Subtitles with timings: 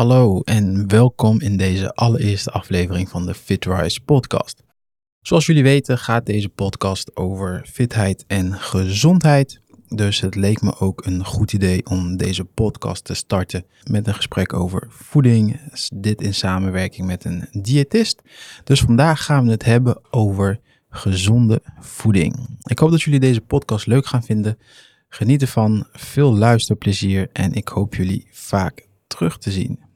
[0.00, 4.62] Hallo en welkom in deze allereerste aflevering van de FitRise podcast.
[5.20, 9.60] Zoals jullie weten gaat deze podcast over fitheid en gezondheid.
[9.88, 14.14] Dus het leek me ook een goed idee om deze podcast te starten met een
[14.14, 15.60] gesprek over voeding.
[15.94, 18.22] Dit in samenwerking met een diëtist.
[18.64, 20.60] Dus vandaag gaan we het hebben over
[20.90, 22.58] gezonde voeding.
[22.62, 24.58] Ik hoop dat jullie deze podcast leuk gaan vinden.
[25.08, 29.88] Geniet ervan, veel luisterplezier en ik hoop jullie vaak terug te zien.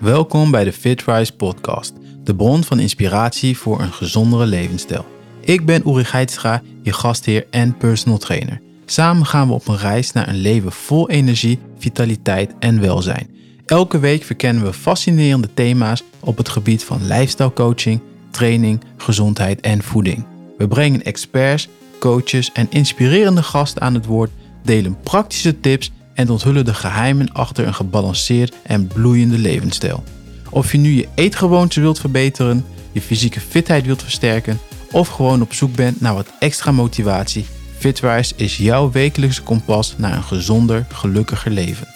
[0.00, 1.92] Welkom bij de FitRise podcast,
[2.24, 5.06] de bron van inspiratie voor een gezondere levensstijl.
[5.40, 8.60] Ik ben Uri Geitstra, je gastheer en personal trainer.
[8.84, 13.30] Samen gaan we op een reis naar een leven vol energie, vitaliteit en welzijn.
[13.66, 19.82] Elke week verkennen we fascinerende thema's op het gebied van lifestyle coaching, training, gezondheid en
[19.82, 20.24] voeding.
[20.58, 21.68] We brengen experts,
[21.98, 24.30] coaches en inspirerende gasten aan het woord,
[24.62, 30.04] delen praktische tips en onthullen de geheimen achter een gebalanceerd en bloeiende levensstijl.
[30.50, 34.58] Of je nu je eetgewoonten wilt verbeteren, je fysieke fitheid wilt versterken
[34.90, 37.46] of gewoon op zoek bent naar wat extra motivatie,
[37.84, 41.86] Fitwise is jouw wekelijkse kompas naar een gezonder, gelukkiger leven.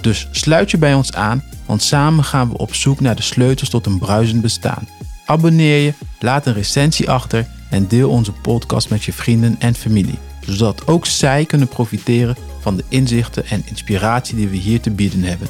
[0.00, 3.68] Dus sluit je bij ons aan, want samen gaan we op zoek naar de sleutels
[3.68, 4.88] tot een bruisend bestaan.
[5.26, 10.18] Abonneer je, laat een recensie achter en deel onze podcast met je vrienden en familie,
[10.40, 15.22] zodat ook zij kunnen profiteren van de inzichten en inspiratie die we hier te bieden
[15.22, 15.48] hebben.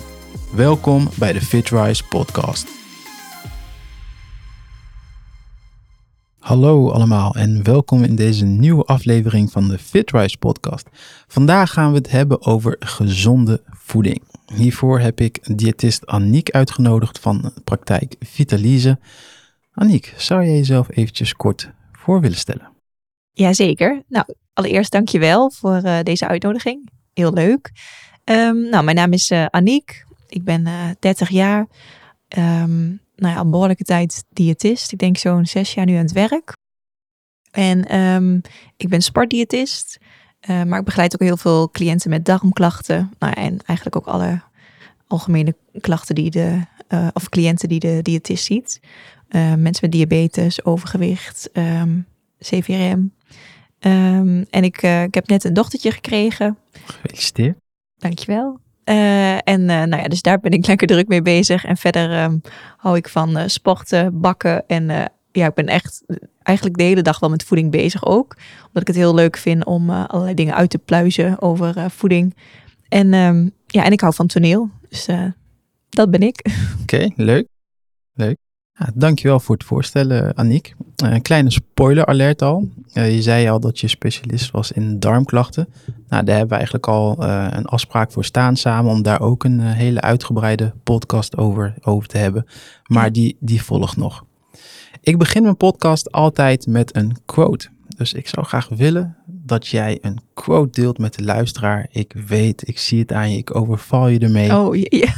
[0.54, 2.68] Welkom bij de FitRise podcast.
[6.38, 10.88] Hallo allemaal en welkom in deze nieuwe aflevering van de FitRise podcast.
[11.26, 14.22] Vandaag gaan we het hebben over gezonde voeding.
[14.54, 18.98] Hiervoor heb ik diëtist Aniek uitgenodigd van praktijk Vitalise.
[19.72, 22.68] Aniek, zou jij jezelf eventjes kort voor willen stellen?
[23.32, 24.02] Jazeker.
[24.08, 26.94] Nou, allereerst dankjewel voor uh, deze uitnodiging.
[27.16, 27.70] Heel leuk.
[28.24, 30.04] Um, nou, mijn naam is uh, Aniek.
[30.28, 31.66] Ik ben uh, 30 jaar.
[32.38, 34.92] Um, nou ja, een behoorlijke tijd diëtist.
[34.92, 36.56] Ik denk zo'n zes jaar nu aan het werk.
[37.50, 38.40] En um,
[38.76, 39.98] ik ben sportdiëtist.
[40.50, 43.10] Uh, maar ik begeleid ook heel veel cliënten met darmklachten.
[43.18, 44.40] Nou, en eigenlijk ook alle
[45.06, 46.60] algemene klachten die de,
[47.12, 48.80] of cliënten die de diëtist ziet.
[49.28, 52.06] Uh, mensen met diabetes, overgewicht, um,
[52.38, 53.12] CVRM.
[54.50, 56.58] En ik, ik heb net een dochtertje gekregen.
[56.86, 57.56] Gefeliciteerd.
[57.96, 58.60] Dankjewel.
[58.84, 61.64] Uh, en uh, nou ja, dus daar ben ik lekker druk mee bezig.
[61.64, 62.40] En verder um,
[62.76, 64.66] hou ik van uh, sporten, bakken.
[64.66, 64.86] En
[65.32, 66.04] ja, ik ben echt
[66.42, 68.36] eigenlijk de hele dag wel met voeding bezig ook.
[68.66, 72.36] Omdat ik het heel leuk vind om allerlei dingen uit te pluizen over voeding.
[72.88, 74.70] En um, ja, en ik hou van toneel.
[74.88, 75.08] Dus
[75.88, 76.46] dat ben ik.
[76.82, 77.46] Oké, okay, leuk.
[78.12, 78.36] Leuk.
[78.78, 80.74] Ja, dankjewel voor het voorstellen, Aniek.
[80.96, 82.68] een kleine spoiler alert al.
[82.92, 85.68] je zei al dat je specialist was in darmklachten.
[86.08, 89.44] Nou, daar hebben we eigenlijk al uh, een afspraak voor staan samen om daar ook
[89.44, 92.46] een hele uitgebreide podcast over, over te hebben.
[92.86, 94.24] Maar die, die volgt nog.
[95.00, 97.68] Ik begin mijn podcast altijd met een quote.
[97.96, 101.86] Dus ik zou graag willen dat jij een quote deelt met de luisteraar.
[101.90, 104.56] Ik weet, ik zie het aan je, ik overval je ermee.
[104.56, 105.14] Oh, ja.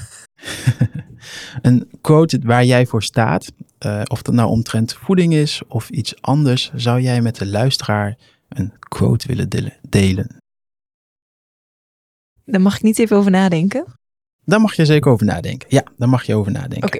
[1.62, 3.52] een quote waar jij voor staat,
[3.86, 8.16] uh, of dat nou omtrent voeding is of iets anders, zou jij met de luisteraar
[8.48, 9.48] een quote willen
[9.88, 10.36] delen?
[12.44, 13.84] Daar mag ik niet even over nadenken.
[14.44, 15.68] Daar mag je zeker over nadenken.
[15.70, 16.88] Ja, daar mag je over nadenken.
[16.88, 16.98] Oké.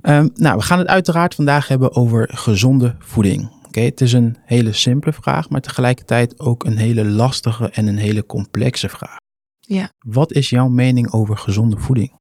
[0.00, 0.18] Okay.
[0.18, 3.48] Um, nou, we gaan het uiteraard vandaag hebben over gezonde voeding.
[3.48, 7.86] Oké, okay, het is een hele simpele vraag, maar tegelijkertijd ook een hele lastige en
[7.86, 9.16] een hele complexe vraag.
[9.60, 9.90] Ja.
[9.98, 12.12] Wat is jouw mening over gezonde voeding?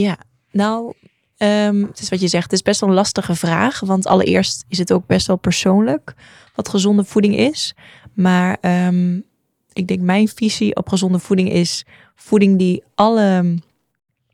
[0.00, 0.18] Ja,
[0.50, 0.92] nou,
[1.38, 3.80] um, het is wat je zegt, het is best wel een lastige vraag.
[3.80, 6.14] Want allereerst is het ook best wel persoonlijk
[6.54, 7.74] wat gezonde voeding is.
[8.14, 9.24] Maar um,
[9.72, 13.58] ik denk mijn visie op gezonde voeding is voeding die alle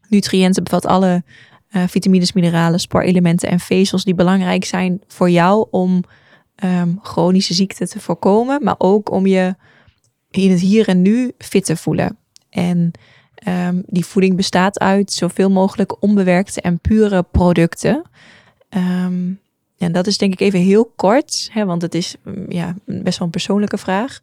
[0.08, 1.24] nutriënten bevat, alle
[1.70, 6.04] uh, vitamines, mineralen, spoorelementen en vezels die belangrijk zijn voor jou om
[6.64, 9.54] um, chronische ziekten te voorkomen, maar ook om je
[10.30, 12.16] in het hier en nu fit te voelen.
[12.50, 12.92] En
[13.48, 18.02] um, die voeding bestaat uit zoveel mogelijk onbewerkte en pure producten.
[19.78, 22.16] En dat is denk ik even heel kort, hè, want het is
[22.48, 24.20] ja, best wel een persoonlijke vraag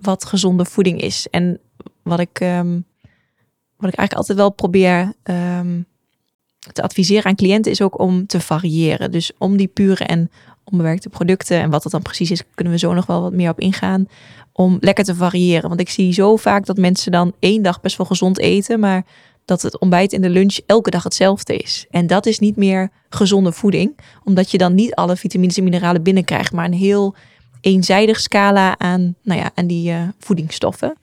[0.00, 1.26] wat gezonde voeding is.
[1.30, 1.60] En
[2.02, 2.84] wat ik, um,
[3.76, 5.12] wat ik eigenlijk altijd wel probeer
[6.72, 9.10] te adviseren aan cliënten is ook om te variëren.
[9.10, 10.30] Dus om die pure en
[10.64, 13.50] onbewerkte producten en wat dat dan precies is, kunnen we zo nog wel wat meer
[13.50, 14.08] op ingaan.
[14.52, 15.68] Om lekker te variëren.
[15.68, 19.04] Want ik zie zo vaak dat mensen dan één dag best wel gezond eten, maar
[19.44, 21.86] dat het ontbijt en de lunch elke dag hetzelfde is.
[21.90, 26.02] En dat is niet meer gezonde voeding, omdat je dan niet alle vitamines en mineralen
[26.02, 27.14] binnenkrijgt, maar een heel
[27.60, 30.96] eenzijdig scala aan, nou ja, aan die uh, voedingsstoffen.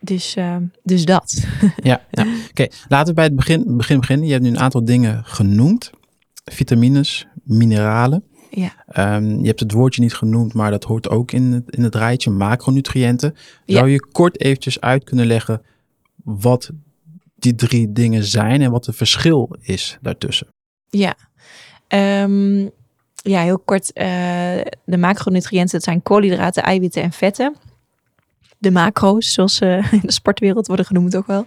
[0.00, 1.44] Dus, uh, dus dat.
[1.82, 2.26] ja, ja.
[2.50, 2.66] oké.
[2.88, 4.26] Laten we bij het begin, begin beginnen.
[4.26, 5.90] Je hebt nu een aantal dingen genoemd.
[6.44, 8.24] Vitamines, mineralen.
[8.50, 9.16] Ja.
[9.16, 11.94] Um, je hebt het woordje niet genoemd, maar dat hoort ook in het, in het
[11.94, 13.34] rijtje macronutriënten.
[13.66, 15.62] Zou je kort eventjes uit kunnen leggen
[16.24, 16.70] wat
[17.36, 20.46] die drie dingen zijn en wat het verschil is daartussen?
[20.88, 21.14] Ja,
[21.88, 22.70] um,
[23.14, 23.90] ja heel kort.
[23.94, 24.04] Uh,
[24.84, 27.56] de macronutriënten dat zijn koolhydraten, eiwitten en vetten.
[28.60, 31.46] De macro's, zoals ze in de sportwereld worden genoemd ook wel.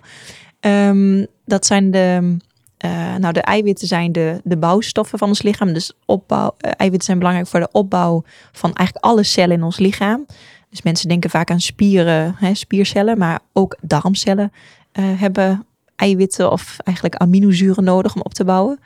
[0.59, 2.37] Um, dat zijn de
[2.85, 5.73] uh, nou, de eiwitten zijn de, de bouwstoffen van ons lichaam.
[5.73, 9.77] Dus opbouw, uh, eiwitten zijn belangrijk voor de opbouw van eigenlijk alle cellen in ons
[9.77, 10.25] lichaam.
[10.69, 14.51] Dus mensen denken vaak aan spieren, hè, spiercellen, maar ook darmcellen
[14.99, 15.65] hebben
[15.95, 18.79] eiwitten of eigenlijk aminozuren nodig om op te bouwen.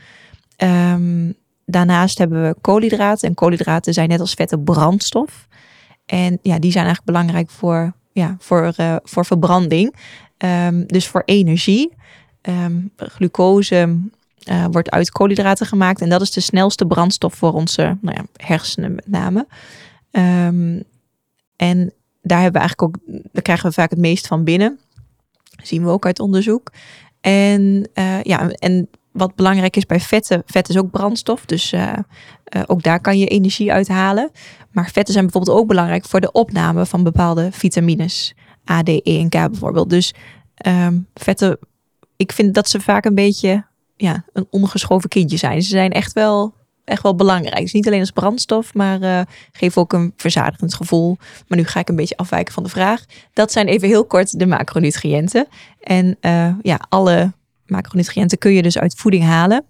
[0.58, 1.36] Um,
[1.66, 3.28] daarnaast hebben we koolhydraten.
[3.28, 5.48] En koolhydraten zijn net als vetten brandstof.
[6.06, 8.74] En ja, die zijn eigenlijk belangrijk voor, ja, voor,
[9.04, 9.96] voor verbranding.
[10.38, 11.94] Um, dus voor energie.
[12.42, 14.00] Um, glucose
[14.50, 16.02] uh, wordt uit koolhydraten gemaakt.
[16.02, 19.48] En dat is de snelste brandstof voor onze nou ja, hersenen met name.
[20.12, 20.84] Um,
[21.56, 22.98] en daar hebben we eigenlijk ook,
[23.32, 24.80] daar krijgen we vaak het meest van binnen.
[25.64, 26.72] Zien we ook uit onderzoek.
[27.22, 31.46] En uh, ja, en wat belangrijk is bij vetten, vet is ook brandstof.
[31.46, 31.94] Dus uh,
[32.56, 34.32] uh, ook daar kan je energie uithalen.
[34.72, 38.34] Maar vetten zijn bijvoorbeeld ook belangrijk voor de opname van bepaalde vitamines.
[38.72, 39.90] A, D, E en K bijvoorbeeld.
[39.90, 40.14] Dus
[40.68, 41.60] um, vetten
[42.16, 43.66] ik vind dat ze vaak een beetje
[43.96, 45.62] ja, een ongeschoven kindje zijn.
[45.62, 46.54] Ze zijn echt wel,
[46.84, 47.62] echt wel belangrijk.
[47.62, 49.22] Dus niet alleen als brandstof, maar uh,
[49.52, 51.18] geven ook een verzadigend gevoel.
[51.48, 53.06] Maar nu ga ik een beetje afwijken van de vraag.
[53.34, 55.48] Dat zijn even heel kort de macronutriënten.
[55.80, 56.18] En
[56.62, 57.34] ja, alle
[57.70, 59.66] macronutriënten kun je dus uit voeding halen.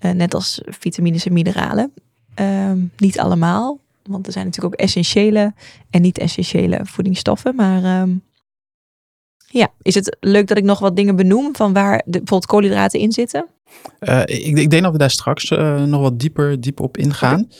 [0.00, 1.92] Uh, net als vitamines en mineralen.
[2.34, 5.54] Ehm, niet allemaal, want er zijn natuurlijk ook essentiële
[5.90, 7.54] en niet essentiële voedingsstoffen.
[7.54, 8.22] Maar um,
[9.50, 13.00] ja, is het leuk dat ik nog wat dingen benoem van waar de, bijvoorbeeld koolhydraten
[13.00, 13.46] in zitten?
[14.00, 17.40] Uh, ik, ik, denk dat we daar straks uh, nog wat dieper, dieper op ingaan.
[17.40, 17.58] Okay.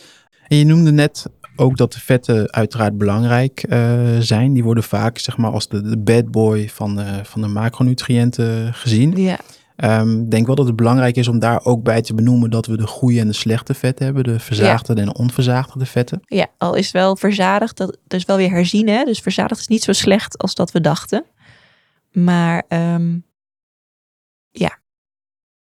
[0.49, 4.53] En je noemde net ook dat de vetten uiteraard belangrijk uh, zijn.
[4.53, 8.75] Die worden vaak zeg maar als de, de bad boy van de, van de macronutriënten
[8.75, 9.17] gezien.
[9.17, 9.39] Ja.
[9.77, 12.67] Um, ik denk wel dat het belangrijk is om daar ook bij te benoemen dat
[12.67, 14.25] we de goede en de slechte vetten hebben.
[14.25, 15.03] De verzadigde ja.
[15.03, 16.21] en onverzadigde vetten.
[16.25, 18.89] Ja, al is wel verzadigd, dat, dat is wel weer herzien.
[18.89, 19.05] Hè?
[19.05, 21.25] Dus verzadigd is niet zo slecht als dat we dachten.
[22.13, 23.25] Maar um,
[24.51, 24.79] ja,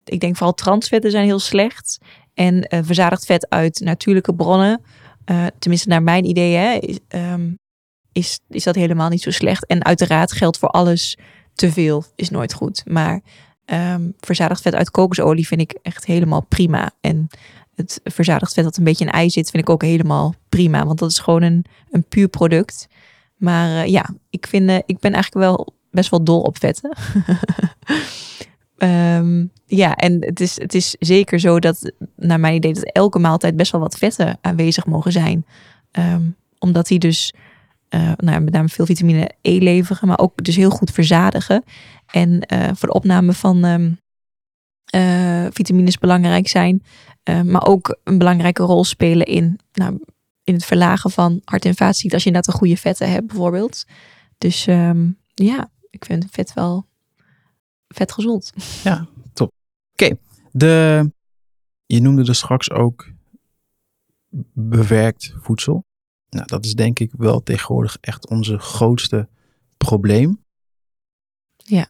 [0.04, 1.98] ik denk vooral transvetten zijn heel slecht.
[2.34, 4.82] En uh, verzadigd vet uit natuurlijke bronnen,
[5.26, 7.58] uh, tenminste naar mijn idee, hè, is, um,
[8.12, 9.66] is, is dat helemaal niet zo slecht.
[9.66, 11.18] En uiteraard geldt voor alles
[11.54, 12.84] te veel is nooit goed.
[12.86, 13.22] Maar
[13.66, 16.92] um, verzadigd vet uit kokosolie vind ik echt helemaal prima.
[17.02, 17.28] En
[17.76, 20.86] het verzadigd vet dat een beetje in ei zit, vind ik ook helemaal prima.
[20.86, 22.88] Want dat is gewoon een, een puur product.
[23.36, 26.98] Maar uh, ja, ik, vind, ik ben eigenlijk wel best wel dol op vetten.
[28.84, 33.20] um, ja, en het is, het is zeker zo dat, naar mijn idee, dat elke
[33.20, 35.46] maaltijd best wel wat vetten aanwezig mogen zijn.
[35.92, 37.34] Um, omdat die dus,
[37.90, 41.64] uh, nou, met name veel vitamine E leveren, maar ook dus heel goed verzadigen.
[42.06, 44.00] En uh, voor de opname van um,
[44.96, 46.84] uh, vitamines belangrijk zijn.
[47.44, 50.00] maar ook een belangrijke rol spelen in, nou,
[50.44, 52.14] in het verlagen van hart- en.
[52.14, 53.86] Als je inderdaad een goede vetten hebt, bijvoorbeeld.
[54.38, 54.66] Dus
[55.34, 56.89] ja, ik vind vet wel
[57.96, 58.54] vet gezond.
[58.84, 59.52] Ja, top.
[59.92, 60.18] Oké, okay.
[60.52, 61.12] de
[61.86, 63.12] je noemde er straks ook
[64.54, 65.84] bewerkt voedsel.
[66.30, 69.28] Nou, dat is denk ik wel tegenwoordig echt onze grootste
[69.78, 70.44] probleem.
[71.56, 71.88] Ja.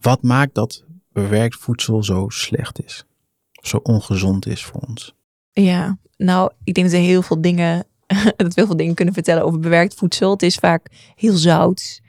[0.00, 3.04] Wat maakt dat bewerkt voedsel zo slecht is?
[3.52, 5.14] Zo ongezond is voor ons?
[5.52, 7.86] Ja, nou, ik denk dat er heel veel dingen,
[8.36, 10.30] dat we heel veel dingen kunnen vertellen over bewerkt voedsel.
[10.30, 12.00] Het is vaak heel zout.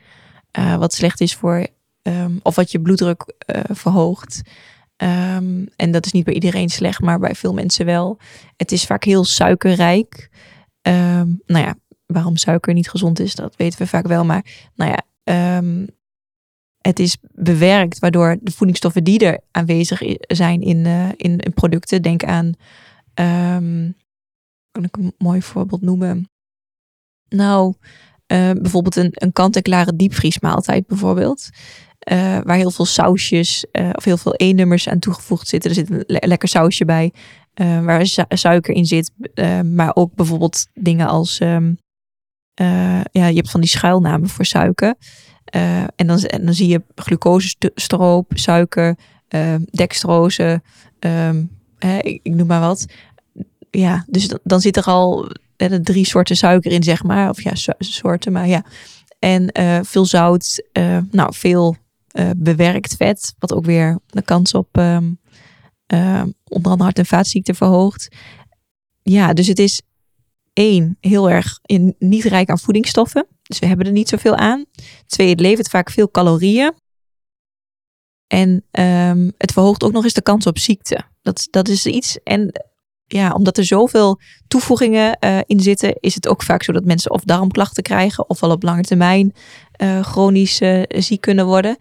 [0.59, 1.67] Uh, wat slecht is voor,
[2.07, 4.41] um, of wat je bloeddruk uh, verhoogt.
[4.97, 8.19] Um, en dat is niet bij iedereen slecht, maar bij veel mensen wel.
[8.55, 10.29] Het is vaak heel suikerrijk.
[10.81, 14.25] Um, nou ja, waarom suiker niet gezond is, dat weten we vaak wel.
[14.25, 14.45] Maar
[14.75, 15.03] nou ja,
[16.81, 22.01] het is bewerkt, waardoor de voedingsstoffen die er aanwezig zijn in, uh, in, in, producten,
[22.01, 22.53] denk aan,
[24.71, 26.29] kan ik een mooi voorbeeld noemen?
[27.29, 27.73] Nou,
[28.27, 31.49] uh, bijvoorbeeld een, een kant-en-klare diepvriesmaaltijd bijvoorbeeld.
[32.11, 35.69] Uh, waar heel veel sausjes uh, of heel veel E-nummers aan toegevoegd zitten.
[35.69, 37.13] Er zit een le lekker sausje bij
[37.83, 39.11] waar su suiker in zit.
[39.63, 41.39] maar ook bijvoorbeeld dingen als...
[41.39, 41.77] Um,
[43.11, 44.95] ja, je hebt van die schuilnamen voor suiker.
[45.95, 48.95] en, dan, dan zie je glucosestroop, suiker,
[49.71, 50.61] dextrose,
[50.99, 51.49] um,
[51.79, 52.85] hè, ik, ik noem maar wat.
[53.71, 57.29] Ja, dus dan, zit er al er drie soorten suiker in, zeg maar.
[57.29, 58.65] Of ja, soorten, maar ja.
[59.19, 61.75] En eh, veel zout, eh, nou, veel
[62.17, 65.13] eh, bewerkt vet, wat ook weer de kans op ehm,
[65.85, 68.15] ehm, onder andere hart- en vaatziekten verhoogt.
[69.03, 69.81] Ja, dus het is
[70.53, 73.27] één, heel erg in, niet rijk aan voedingsstoffen.
[73.41, 74.65] Dus we hebben er niet zoveel aan.
[75.05, 76.73] Twee, het levert vaak veel calorieën.
[78.27, 81.01] En ehm, het verhoogt ook nog eens de kans op ziekte.
[81.21, 82.19] Dat, dat is iets.
[82.23, 82.51] En
[83.05, 87.11] ja, omdat er zoveel toevoegingen eh, in zitten, is het ook vaak zo dat mensen
[87.11, 89.33] of darmklachten krijgen, of wel op lange termijn
[89.71, 91.77] eh, chronisch ziek kunnen worden.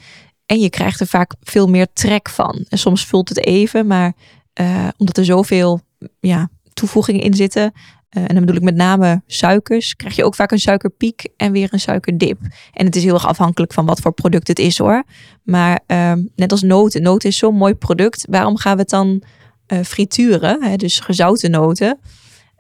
[0.46, 2.64] En je krijgt er vaak veel meer trek van.
[2.68, 4.12] En soms vult het even, maar
[4.52, 5.80] eh, omdat er zoveel
[6.20, 7.72] ja, toevoegingen in zitten,
[8.08, 11.52] eh, en dan bedoel ik met name suikers, krijg je ook vaak een suikerpiek en
[11.52, 12.40] weer een suikerdip.
[12.72, 15.04] En het is heel erg afhankelijk van wat voor product het is hoor.
[15.42, 18.26] Maar ehm, net als noten, noten is zo'n mooi product.
[18.30, 19.22] Waarom gaan we het dan
[19.66, 20.62] eh, frituren?
[20.62, 20.76] Hè?
[20.76, 21.98] Dus gezouten noten.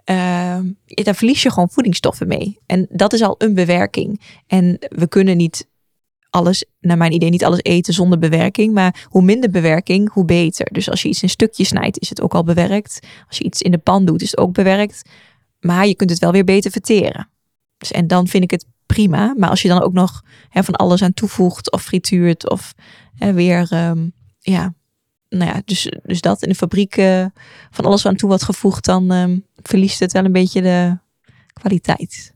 [0.04, 0.62] Ja,
[1.02, 2.58] daar verlies je gewoon voedingsstoffen mee.
[2.66, 4.20] En dat is al een bewerking.
[4.46, 5.68] En we kunnen niet
[6.36, 8.74] alles, naar mijn idee, niet alles eten zonder bewerking.
[8.74, 10.66] Maar hoe minder bewerking, hoe beter.
[10.72, 13.00] Dus als je iets in stukjes snijdt, is het ook al bewerkt.
[13.28, 15.02] Als je iets in de pan doet, is het ook bewerkt.
[15.60, 17.28] Maar je kunt het wel weer beter verteren.
[17.78, 19.34] Dus, en dan vind ik het prima.
[19.36, 22.74] Maar als je dan ook nog hè, van alles aan toevoegt of frituurt of
[23.14, 24.74] hè, weer, ehm, ja,
[25.28, 27.26] nou ja, dus, dus dat in de fabriek eh,
[27.70, 30.98] van alles aan toe wat gevoegd, dan ehm, verliest het wel een beetje de
[31.52, 32.34] kwaliteit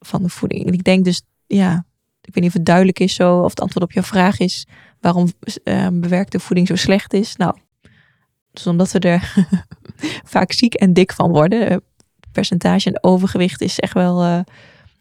[0.00, 0.72] van de voeding.
[0.72, 1.84] Ik denk dus, ja,
[2.22, 4.66] ik weet niet of het duidelijk is zo, of het antwoord op jouw vraag is
[5.00, 5.32] waarom
[5.64, 7.36] ehm, bewerkte voeding zo slecht is.
[7.36, 7.56] Nou,
[8.52, 9.34] dus omdat we er
[10.34, 11.70] vaak ziek en dik van worden.
[11.70, 11.76] Eh,
[12.32, 14.40] percentage en overgewicht is echt wel, eh,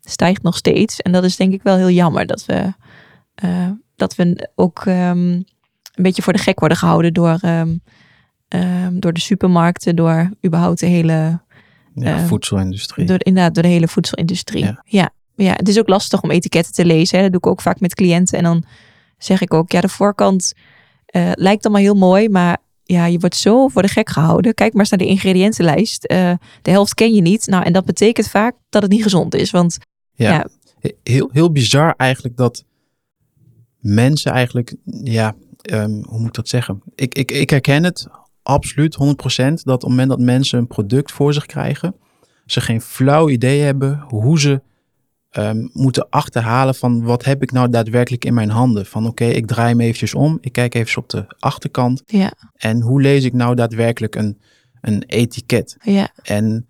[0.01, 1.01] stijgt nog steeds.
[1.01, 2.73] En dat is denk ik wel heel jammer dat we,
[3.35, 5.29] eh, dat we ook ehm,
[5.93, 7.75] een beetje voor de gek worden gehouden door, ehm,
[8.91, 11.39] door de supermarkten, door überhaupt de hele
[11.93, 13.05] Ja, voedselindustrie.
[13.05, 14.63] door, inderdaad, door de hele voedselindustrie.
[14.63, 14.83] Ja.
[14.85, 15.09] Ja.
[15.43, 15.53] Ja.
[15.53, 17.17] het is ook lastig om etiketten te lezen.
[17.17, 17.23] Hè.
[17.23, 18.37] Dat doe ik ook vaak met cliënten.
[18.37, 18.63] En dan
[19.17, 20.53] zeg ik ook, ja, de voorkant
[21.05, 24.53] eh, lijkt allemaal heel mooi, maar ja, je wordt zo voor de gek gehouden.
[24.53, 26.03] Kijk maar eens naar de ingrediëntenlijst.
[26.03, 27.47] Eh, de helft ken je niet.
[27.47, 29.51] Nou, en dat betekent vaak dat het niet gezond is.
[29.51, 29.77] Want
[30.13, 30.31] Ja.
[30.31, 30.47] ja.
[31.03, 32.65] Heel, heel bizar eigenlijk dat
[33.79, 36.81] mensen eigenlijk, ja, ehm, hoe moet ik dat zeggen?
[36.95, 38.07] Ik, ik, ik herken het
[38.43, 38.97] absoluut 100%
[39.63, 41.95] dat op het moment dat mensen een product voor zich krijgen,
[42.45, 44.61] ze geen flauw idee hebben hoe ze
[45.31, 48.85] ehm, moeten achterhalen van wat heb ik nou daadwerkelijk in mijn handen.
[48.85, 52.81] Van oké, ik draai hem eventjes om, ik kijk even op de achterkant ja, en
[52.81, 54.39] hoe lees ik nou daadwerkelijk een,
[54.81, 55.77] een etiket.
[55.81, 56.65] ja, En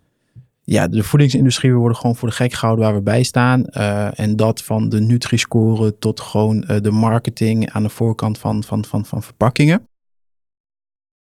[0.63, 3.65] ja, de voedingsindustrie, we worden gewoon voor de gek gehouden waar we bij staan.
[3.65, 8.63] Eh, en dat van de Nutri-score tot gewoon eh, de marketing aan de voorkant van,
[8.63, 9.85] van, van, van verpakkingen.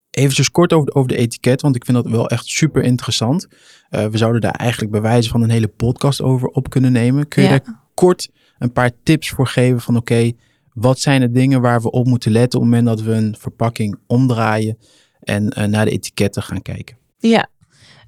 [0.09, 3.47] Even kort over over de etiket, want ik vind dat wel echt super interessant.
[3.93, 7.27] Eh, we zouden daar eigenlijk bij wijze van een hele podcast over op kunnen nemen.
[7.27, 7.57] Kun je Ja.
[7.59, 10.31] daar kort een paar tips voor geven van oké,
[10.73, 13.35] wat zijn de dingen waar we op moeten letten op het moment dat we een
[13.39, 14.77] verpakking omdraaien
[15.19, 16.97] en eh, naar de etiketten gaan kijken?
[17.17, 17.47] ja.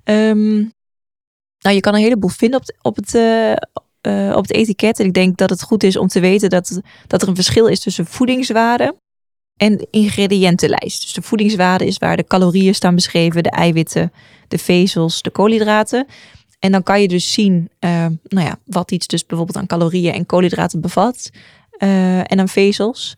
[0.04, 0.56] Ehm,
[1.60, 3.16] nou, je kan een heleboel vinden op, het- op, het,
[4.02, 5.00] eh, op het etiket.
[5.00, 7.68] En ik denk dat het goed is om te weten dat, dat er een verschil
[7.68, 8.96] is tussen voedingswaarde
[9.58, 11.02] en ingrediëntenlijst.
[11.02, 14.12] Dus de voedingswaarde is waar de calorieën staan beschreven, de eiwitten,
[14.48, 16.08] de vezels, de koolhydraten.
[16.60, 20.14] En dan kan je dus zien eh, nou ja, wat iets dus bijvoorbeeld aan calorieën
[20.14, 21.30] en koolhydraten bevat.
[21.78, 23.16] eh, en aan vezels.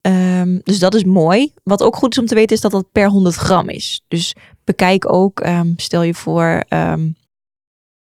[0.00, 1.52] Ehm, dus dat is mooi.
[1.62, 4.04] Wat ook goed is om te weten is dat dat per 100 gram is.
[4.08, 4.34] Dus
[4.64, 7.08] bekijk ook, ehm, stel je voor, ehm,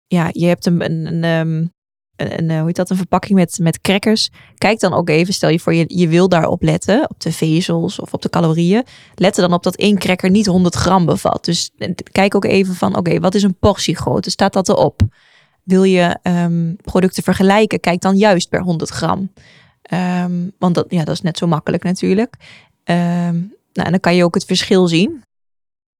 [0.08, 1.74] ja, je hebt een, een, een,
[2.22, 4.30] een, eh, hoe heet dat, een verpakking met, met crackers.
[4.58, 8.00] Kijk dan ook even, stel je voor, je, je wil daarop letten, op de vezels
[8.00, 8.84] of op de calorieën.
[9.16, 11.46] Let er dan op dat één cracker niet 100 gram bevat.
[11.46, 14.30] Dus eh, kijk ook even van, oké, wat is een portiegrootte?
[14.30, 15.02] Staat dat erop?
[15.64, 17.80] Wil je ehm, producten vergelijken?
[17.80, 19.32] Kijk dan juist per 100 gram.
[19.82, 22.36] Ehm, want dat, ja, dat is net zo makkelijk natuurlijk.
[22.84, 23.36] Ehm,
[23.74, 25.24] nou, en dan kan je ook het verschil zien.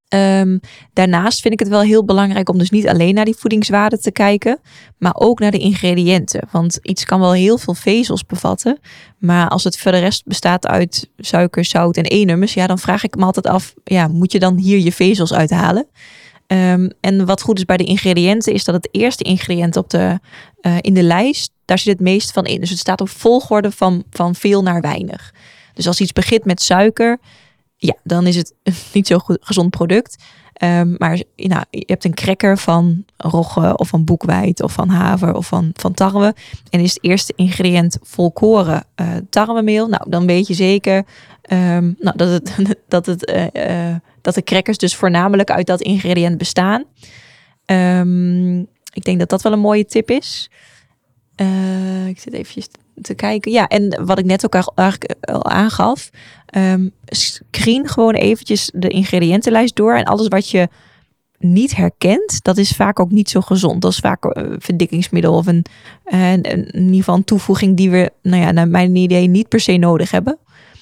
[0.10, 0.58] Ehm,
[0.94, 4.12] daarnaast vind ik het wel heel belangrijk om dus niet alleen naar die voedingswaarde te
[4.12, 4.60] kijken,
[4.98, 6.48] maar ook naar de ingrediënten.
[6.52, 8.80] Want iets kan wel heel veel vezels bevatten,
[9.18, 13.04] maar als het voor de rest bestaat uit suiker, zout en E-nummers, ja, dan vraag
[13.04, 15.88] ik me altijd af, ja, moet je dan hier je vezels uithalen?
[16.48, 20.20] Ehm, en wat goed is bij de ingrediënten is dat het eerste ingrediënt op de,
[20.62, 22.60] eh, in de lijst, daar zit het meest van in.
[22.60, 25.34] Dus het staat op volgorde van, van veel naar weinig.
[25.74, 27.20] Dus als iets begint met suiker,
[27.80, 28.54] ja, dan is het
[28.94, 30.24] niet zo goed, gezond product.
[30.54, 35.34] Ehm, maar nou, je hebt een cracker van rogge of van boekweit of van haver
[35.34, 36.36] of van, van tarwe.
[36.70, 39.88] En is het eerste ingrediënt volkoren eh tarwemeel.
[39.88, 41.06] Nou, dan weet je zeker
[41.42, 42.56] ehm, nou, dat, het,
[42.88, 46.84] dat, het, eh, eh, dat de crackers dus voornamelijk uit dat ingrediënt bestaan.
[47.66, 48.60] Ehm,
[48.94, 50.50] ik denk dat dat wel een mooie tip is.
[52.08, 52.80] Ik zit te
[53.16, 53.52] kijken.
[53.52, 56.10] Ja, en wat ik net ook eigenlijk al aangaf.
[56.46, 59.96] ehm, screen gewoon eventjes de ingrediëntenlijst door.
[59.96, 60.68] En alles wat je
[61.38, 63.82] niet herkent, dat is vaak ook niet zo gezond.
[63.82, 65.66] Dat is vaak een verdikkingsmiddel of een,
[66.04, 69.28] eh, een, een- in ieder geval een toevoeging die we, nou ja, naar mijn idee
[69.28, 70.38] niet per se nodig hebben.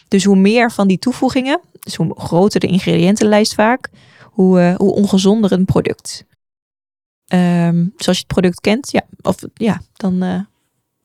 [0.07, 3.89] Dus hoe meer van die toevoegingen, dus hoe groter de ingrediëntenlijst vaak,
[4.23, 6.25] hoe, eh, hoe ongezonder een product.
[7.27, 10.39] Ehm, dus als je het product kent, ja, of, ja dan, eh,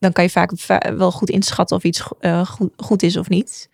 [0.02, 3.28] dan kan je vaak va- wel goed inschatten of iets eh, goed, goed is of
[3.28, 3.68] niet.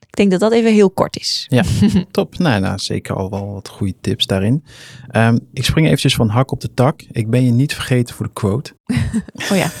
[0.00, 1.46] Ik denk dat dat even heel kort is.
[2.10, 2.38] Top.
[2.38, 4.64] Nou, nou, zeker al wel wat goede tips daarin.
[5.08, 7.02] Ehm, ik spring eventjes van hak op de tak.
[7.10, 8.74] Ik ben je niet vergeten voor de quote.
[9.50, 9.70] Oh ja.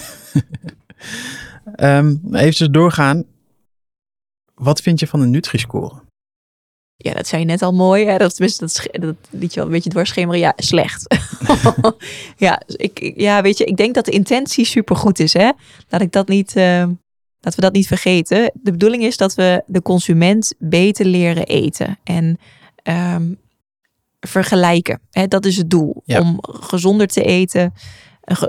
[1.74, 3.24] Ehm eventjes doorgaan.
[4.54, 6.02] Wat vind je van de Nutri-score?
[7.00, 8.06] Ja, dat zei je net al mooi.
[8.06, 8.18] Hè?
[8.18, 10.40] Dat, tenminste, dat, dat liet je al een beetje doorschemeren.
[10.40, 11.16] Ja, slecht.
[12.36, 15.32] ja, dus ik, ja, weet je, ik denk dat de intentie supergoed is.
[15.32, 15.50] Hè?
[15.88, 16.86] Laat ik dat niet, eh,
[17.40, 18.52] dat we dat niet vergeten.
[18.54, 21.98] De bedoeling is dat we de consument beter leren eten.
[22.04, 22.38] En
[22.82, 23.32] ehm,
[24.20, 25.00] vergelijken.
[25.10, 25.26] Hè?
[25.26, 26.02] Dat is het doel.
[26.04, 26.20] Ja.
[26.20, 27.74] Om gezonder te eten.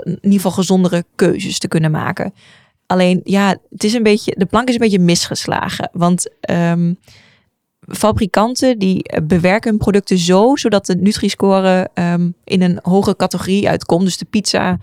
[0.02, 2.34] In ieder geval gezondere keuzes te kunnen maken.
[2.86, 5.90] Alleen, ja, het is een beetje, de plank is een beetje misgeslagen.
[5.92, 6.92] Want ehm,
[7.90, 14.04] fabrikanten die bewerken hun producten zo, zodat de Nutri-score ehm, in een hoge categorie uitkomt.
[14.04, 14.78] Dus de pizza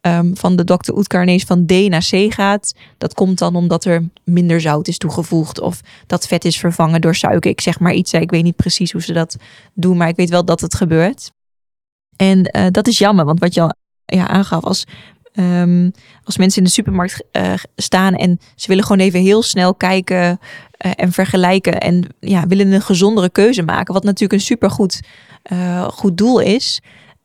[0.00, 0.92] ehm, van de Dr.
[0.92, 2.74] Oetker ineens van D naar C gaat.
[2.98, 7.14] Dat komt dan omdat er minder zout is toegevoegd of dat vet is vervangen door
[7.14, 7.50] suiker.
[7.50, 9.36] Ik zeg maar iets, ik weet niet precies hoe ze dat
[9.74, 11.30] doen, maar ik weet wel dat het gebeurt.
[12.16, 13.74] En eh, dat is jammer, want wat je al
[14.04, 14.84] ja, aangaf als
[15.32, 15.90] Ehm,
[16.24, 20.38] als mensen in de supermarkt eh, staan en ze willen gewoon even heel snel kijken
[20.70, 25.00] eh, en vergelijken en ja, willen een gezondere keuze maken, wat natuurlijk een supergoed
[25.42, 26.80] eh, goed doel is.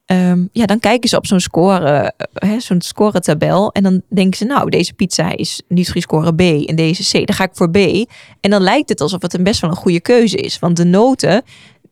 [0.05, 4.45] Ehm, ja, dan kijken ze op zo'n score, hè, zo'n scoretabel en dan denken ze,
[4.45, 7.77] nou, deze pizza is Nutri-score B en deze C, dan ga ik voor B.
[8.41, 10.85] En dan lijkt het alsof het een best wel een goede keuze is, want de
[10.85, 11.43] noten,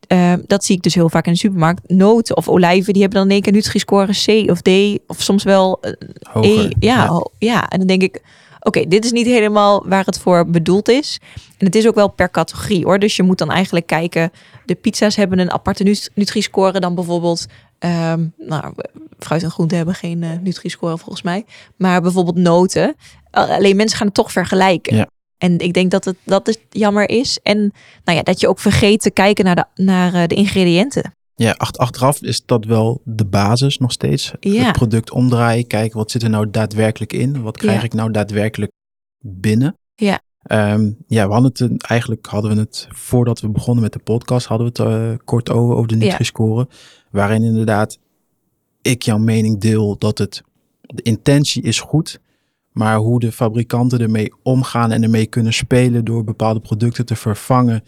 [0.08, 3.20] eh, dat zie ik dus heel vaak in de supermarkt, noten of olijven, die hebben
[3.20, 4.14] dan in één keer Nutri-score
[4.46, 4.70] C of D,
[5.08, 5.92] of soms wel eh,
[6.32, 6.66] Hoger.
[6.66, 7.70] E- ja, ja.
[7.70, 8.22] en dan denk ik,
[8.60, 11.20] oké, dit is niet helemaal waar het voor bedoeld is.
[11.58, 13.00] En het is ook wel per categorie hoor.
[13.00, 14.32] Dus je moet dan eigenlijk kijken,
[14.66, 17.46] de pizza's hebben een aparte nut- Nutri-score dan bijvoorbeeld.
[17.80, 18.74] ehm, nou,
[19.20, 21.46] fruit en groente hebben geen eh, Nutri-score volgens mij.
[21.76, 22.96] Maar bijvoorbeeld noten.
[23.38, 24.96] A- Alleen mensen gaan het toch vergelijken.
[24.96, 25.08] Ja.
[25.44, 27.40] En ik denk dat het, dat het jammer is.
[27.44, 27.58] En
[28.04, 31.14] nou ja, dat je ook vergeet te kijken naar de, naar eh, de ingrediënten.
[31.36, 34.34] Ja, ach- achteraf is dat wel de basis nog steeds.
[34.40, 34.64] Ja.
[34.64, 37.42] Het product omdraaien, kijken wat zit er nou daadwerkelijk in?
[37.42, 37.84] Wat krijg Ja.
[37.84, 38.72] ik nou daadwerkelijk
[39.20, 39.78] binnen?
[39.96, 40.20] Ja.
[40.44, 44.00] Ehm, ja, we hadden het een- eigenlijk hadden we het voordat we begonnen met de
[44.00, 46.06] podcast hadden we het eh, kort over, over de Ja.
[46.06, 46.68] Nutri-score,
[47.12, 47.98] waarin inderdaad
[48.82, 50.42] ik jouw mening deel dat het
[50.82, 52.20] de intentie is goed,
[52.74, 57.84] maar hoe de fabrikanten ermee omgaan en ermee kunnen spelen door bepaalde producten te vervangen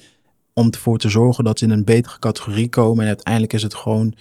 [0.53, 3.01] om ervoor te zorgen dat ze in een betere categorie komen.
[3.01, 4.13] En uiteindelijk is het gewoon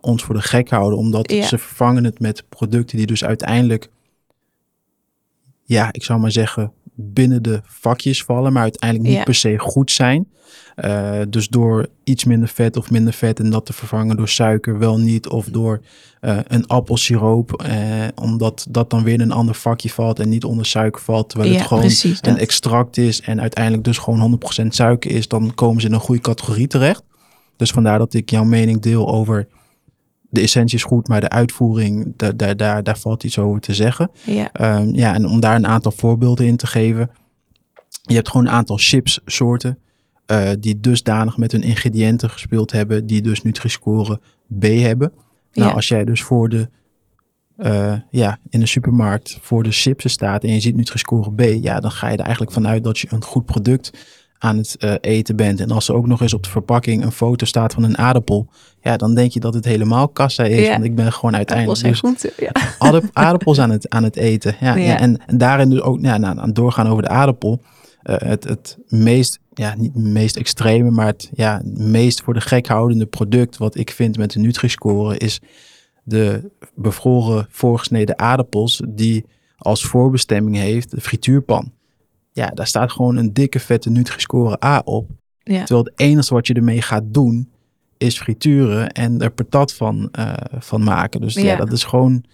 [0.00, 1.46] ons voor de gek houden, omdat Ja.
[1.46, 3.88] ze vervangen het met producten die dus uiteindelijk,
[5.62, 9.24] ja, ik zou maar zeggen, binnen de vakjes vallen, maar uiteindelijk niet Ja.
[9.24, 10.26] per se goed zijn.
[10.76, 14.78] Eh, dus door iets minder vet of minder vet en dat te vervangen door suiker
[14.78, 15.80] wel niet, of door
[16.20, 17.76] eh, een appelsiroop, eh,
[18.14, 21.50] omdat dat dan weer in een ander vakje valt en niet onder suiker valt, terwijl
[21.50, 22.18] ja, het gewoon precies.
[22.22, 26.00] een extract is en uiteindelijk dus gewoon 100% suiker is, dan komen ze in een
[26.00, 27.02] goede categorie terecht.
[27.56, 29.46] Dus vandaar dat ik jouw mening deel over
[30.32, 33.74] de essentie is goed, maar de uitvoering, daar, daar, daar, daar valt iets over te
[33.74, 34.10] zeggen.
[34.24, 37.10] Ja, Ehm, ja, en om daar een aantal voorbeelden in te geven.
[38.02, 39.78] Je hebt gewoon een aantal chipssoorten
[40.26, 44.20] eh, die dusdanig met hun ingrediënten gespeeld hebben, die dus Nutri-score
[44.58, 45.12] B hebben.
[45.52, 45.74] Nou, Ja.
[45.74, 46.68] als jij dus voor de,
[47.56, 51.80] eh, ja, in de supermarkt voor de chips staat en je ziet Nutri-score B, ja,
[51.80, 53.92] dan ga je er eigenlijk vanuit dat je een goed product
[54.42, 55.60] aan het eh, eten bent.
[55.60, 58.48] En als er ook nog eens op de verpakking een foto staat van een aardappel,
[58.80, 60.66] ja, dan denk je dat het helemaal kassa is.
[60.66, 60.70] Ja.
[60.70, 62.30] Want ik ben gewoon uiteindelijk dus.
[62.36, 63.00] Ja.
[63.12, 64.56] aardappels aan het, aan het eten.
[64.60, 64.98] Ja, ja.
[64.98, 67.60] En, en daarin dus ook ja, nou, aan het doorgaan over de aardappel.
[68.02, 72.40] eh, het, het meest, ja, niet het meest extreme, maar het ja, meest voor de
[72.40, 75.40] gek houdende product wat ik vind met de Nutri-score is
[76.04, 79.24] de bevroren voorgesneden aardappels die
[79.56, 81.72] als voorbestemming heeft de frituurpan.
[82.32, 85.10] Ja, daar staat gewoon een dikke vette Nutri-score A op.
[85.42, 85.64] Ja.
[85.64, 87.50] Terwijl het enige wat je ermee gaat doen
[87.98, 91.20] is frituren en er patat van, eh, van maken.
[91.20, 91.42] Dus ja.
[91.42, 91.56] Ja.
[91.56, 92.24] dat is gewoon,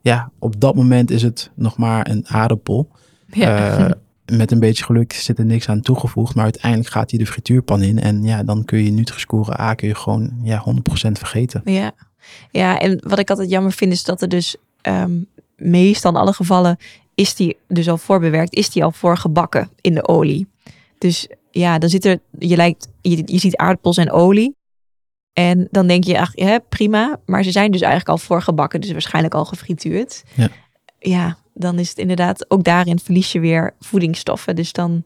[0.00, 2.88] ja, op dat moment is het nog maar een aardappel.
[3.26, 3.78] Ja.
[3.78, 3.90] Eh,
[4.36, 7.82] met een beetje geluk zit er niks aan toegevoegd, maar uiteindelijk gaat hij de frituurpan
[7.82, 8.00] in.
[8.00, 11.60] En ja, dan kun je Nutri-score A kun je gewoon ja, 100% vergeten.
[11.64, 11.92] Ja.
[12.50, 15.12] ja, en wat ik altijd jammer vind is dat er dus ehm
[15.62, 16.76] meestal in alle gevallen
[17.22, 20.46] is die dus al voorbewerkt, is die al voorgebakken in de olie.
[20.98, 24.56] Dus ja, dan zit er, je, lijkt, je, je ziet aardappels en olie.
[25.32, 27.20] En dan denk je, ach, ja, prima.
[27.26, 30.22] Maar ze zijn dus eigenlijk al voorgebakken, dus waarschijnlijk al gefrituurd.
[30.34, 30.48] Ja.
[30.98, 34.56] ja, dan is het inderdaad, ook daarin verlies je weer voedingsstoffen.
[34.56, 35.04] Dus dan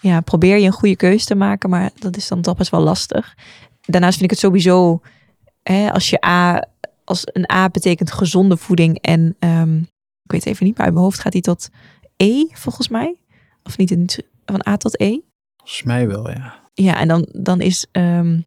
[0.00, 2.80] ja, probeer je een goede keuze te maken, maar dat is dan toch best wel
[2.80, 3.34] lastig.
[3.80, 5.00] Daarnaast vind ik het sowieso,
[5.62, 6.66] hè, als je A,
[7.04, 9.80] als een A betekent gezonde voeding en ehm,
[10.24, 11.68] ik weet even niet, maar uit mijn hoofd gaat die tot
[12.16, 13.16] E volgens mij.
[13.62, 14.08] Of niet in,
[14.44, 15.18] van A tot E.
[15.56, 16.62] Volgens mij wel, ja.
[16.74, 18.40] Ja, en dan, dan is ehm,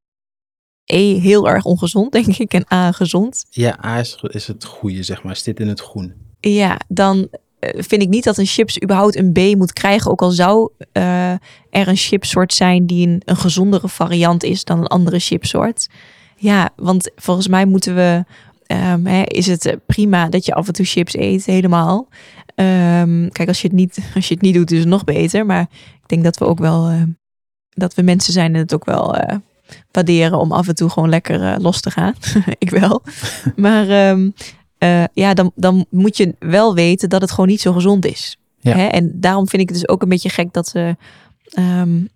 [0.86, 3.46] E heel erg ongezond, denk ik, en A gezond.
[3.50, 5.36] Ja, A is, is het goede, zeg maar.
[5.36, 6.14] Zit in het groen.
[6.40, 10.12] Ja, dan eh, vind ik niet dat een chips überhaupt een B moet krijgen.
[10.12, 11.32] Ook al zou eh,
[11.70, 15.88] er een chipsoort zijn die een, een gezondere variant is dan een andere chipsoort.
[16.36, 18.24] Ja, want volgens mij moeten we.
[18.68, 22.08] Ehm, hè, is het eh, prima dat je af en toe chips eet, helemaal.
[22.56, 25.46] Ehm, kijk, als je, het niet, als je het niet doet, is het nog beter.
[25.46, 25.68] Maar
[26.02, 26.88] ik denk dat we ook wel.
[26.88, 27.02] eh,
[27.78, 29.38] dat we mensen zijn en het ook wel eh,
[29.92, 32.14] waarderen om af en toe gewoon lekker los te gaan.
[32.58, 33.02] ik wel.
[33.56, 34.30] maar ehm,
[34.78, 38.38] eh, ja, dan, dan moet je wel weten dat het gewoon niet zo gezond is.
[38.60, 38.76] Ja.
[38.76, 38.86] Hè?
[38.86, 40.96] En daarom vind ik het dus ook een beetje gek dat, ze,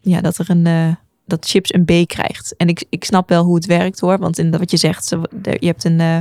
[0.01, 0.97] ja, dat er een.
[1.32, 2.56] Dat chips een B krijgt.
[2.58, 4.17] En ik, ik snap wel hoe het werkt hoor.
[4.17, 5.22] Want in wat je zegt, ze,
[5.60, 6.00] je hebt een.
[6.00, 6.17] eh,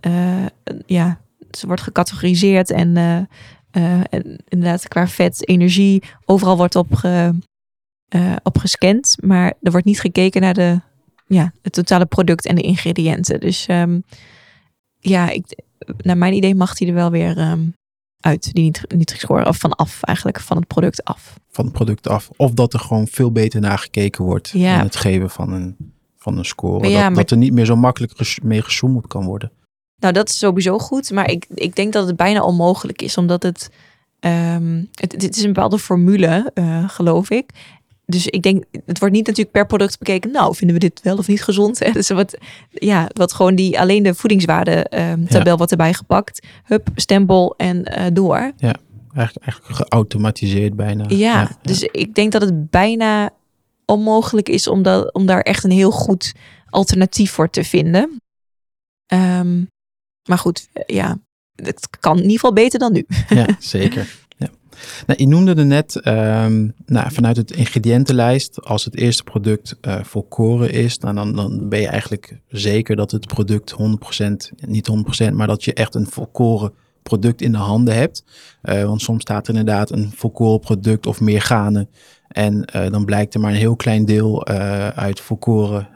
[0.00, 1.20] eh, een- ja,
[1.50, 7.34] ze wordt gecategoriseerd en, eh, en inderdaad qua vet, energie, overal wordt op, ge,
[8.42, 9.16] op gescand.
[9.20, 10.80] Maar er wordt niet gekeken naar de,
[11.26, 13.40] ja, het totale product en de ingrediënten.
[13.40, 14.00] Dus ehm,
[14.98, 15.62] ja, ik,
[15.98, 17.60] naar mijn idee mag die er wel weer ehm,
[18.20, 21.34] uit, die niet, niet gescoren, of vanaf eigenlijk, van het product af.
[21.50, 22.30] Van het product af.
[22.36, 24.48] Of dat er gewoon veel beter naar gekeken wordt.
[24.48, 24.78] Ja.
[24.78, 25.76] In het geven van een,
[26.16, 26.80] van een score.
[26.80, 29.52] Maar ja, dat, maar- dat er niet meer zo makkelijk ges- mee gesjoemeld kan worden.
[29.98, 31.10] Nou, dat is sowieso goed.
[31.10, 33.16] Maar ik, ik denk dat het bijna onmogelijk is.
[33.16, 33.70] Omdat het...
[34.20, 37.50] het, het is een bepaalde formule, eh, geloof ik.
[38.10, 40.30] Dus ik denk, het wordt niet natuurlijk per product bekeken.
[40.30, 41.78] Nou, vinden we dit wel of niet gezond?
[41.78, 41.90] Hè?
[41.98, 42.38] Dus wat,
[42.70, 46.46] ja, wat gewoon die, alleen de voedingswaarde ehm, tabel wordt erbij gepakt.
[46.64, 48.36] Hup, stempel en eh, door.
[48.36, 51.04] Eigenlijk, eigenlijk geautomatiseerd bijna.
[51.08, 53.30] Ja, dus ik denk dat het bijna
[53.84, 56.34] onmogelijk is om, dat, om daar echt een heel goed
[56.70, 58.22] alternatief voor te vinden.
[59.06, 59.62] Ehm,
[60.28, 61.18] maar goed, ja,
[61.54, 63.06] het kan in ieder geval beter dan nu.
[63.28, 64.14] ja, zeker.
[65.06, 70.02] Nou, je noemde er net ehm, nou, vanuit het ingrediëntenlijst, als het eerste product eh
[70.02, 74.26] volkoren is, nou, dan, dan ben je eigenlijk zeker dat het product 100%,
[74.66, 74.90] niet
[75.30, 78.24] 100%, maar dat je echt een volkoren product in de handen hebt.
[78.62, 81.88] Eh, want soms staat er inderdaad een volkoren product of meer granen.
[82.28, 84.46] En eh, dan blijkt er maar een heel klein deel
[84.94, 85.88] uit volkoren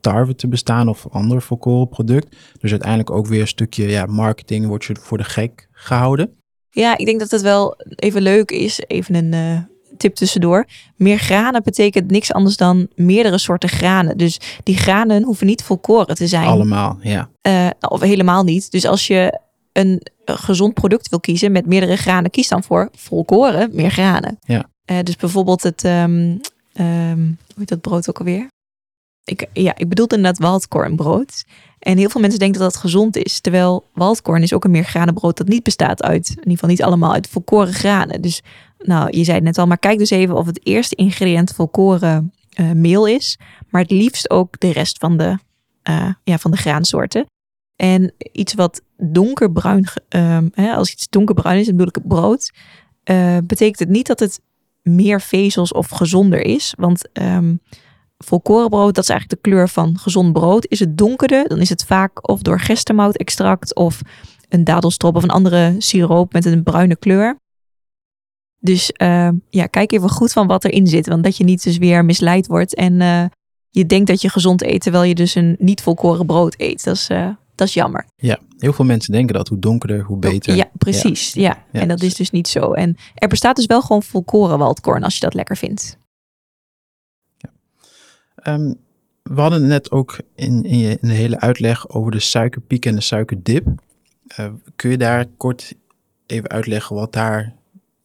[0.00, 2.36] tarwe te bestaan of ander volkoren product.
[2.60, 6.43] Dus uiteindelijk ook weer een stukje ja, marketing wordt je voor de gek gehouden.
[6.74, 8.80] Ja, ik denk dat het wel even leuk is.
[8.86, 9.58] Even een eh,
[9.96, 10.66] tip tussendoor.
[10.96, 14.16] Meer granen betekent niks anders dan meerdere soorten granen.
[14.16, 16.46] Dus die granen hoeven niet volkoren te zijn.
[16.46, 17.28] Allemaal, ja.
[17.40, 18.70] Eh, of helemaal niet.
[18.70, 19.40] Dus als je
[19.72, 24.38] een eh, gezond product wil kiezen met meerdere granen, kies dan voor volkoren, meer granen.
[24.44, 24.68] Ja.
[25.02, 26.36] Dus bijvoorbeeld het, ehm,
[26.72, 28.48] ehm, hoe heet dat brood ook alweer?
[29.24, 31.44] Ik, ja, ik bedoelde inderdaad waldkornbrood.
[31.84, 33.40] En heel veel mensen denken dat dat gezond is.
[33.40, 37.12] Terwijl waldkorn is ook een meergranenbrood dat niet bestaat uit, in ieder geval niet allemaal
[37.12, 38.20] uit volkoren granen.
[38.20, 38.42] Dus
[38.78, 42.32] nou, je zei het net al, maar kijk dus even of het eerste ingrediënt volkoren
[42.50, 43.38] eh, meel is.
[43.68, 45.38] Maar het liefst ook de rest van de,
[45.82, 47.26] eh, ja, van de graansoorten.
[47.76, 52.52] En iets wat donkerbruin, ehm, hè, als iets donkerbruin is, dan bedoel ik het brood,
[53.02, 54.40] eh, betekent het niet dat het
[54.82, 56.74] meer vezels of gezonder is.
[56.76, 57.54] Want ehm
[58.18, 60.66] volkorenbrood, dat is eigenlijk de kleur van gezond brood.
[60.68, 64.00] Is het donkerder, dan is het vaak of door gerstemoutextract of
[64.48, 67.38] een dadelstrop of een andere siroop met een bruine kleur.
[68.60, 71.06] Dus ehm, ja, kijk even goed van wat erin zit.
[71.06, 73.24] Want dat je niet dus weer misleid wordt en eh,
[73.70, 76.84] je denkt dat je gezond eet, terwijl je dus een niet volkoren brood eet.
[76.84, 78.06] Dat is, eh, dat is jammer.
[78.16, 80.56] Ja, heel veel mensen denken dat hoe donkerder, hoe beter.
[80.56, 81.32] Ja, precies.
[81.32, 81.64] Ja.
[81.72, 81.80] Ja.
[81.80, 82.72] En dat is dus niet zo.
[82.72, 85.98] En er bestaat dus wel gewoon volkoren waldkorn als je dat lekker vindt.
[88.44, 88.72] Ehm,
[89.22, 93.00] we hadden net ook in, in, je, de hele uitleg over de suikerpiek en de
[93.00, 93.66] suikerdip.
[94.26, 95.74] Eh, kun je daar kort
[96.26, 97.54] even uitleggen wat daar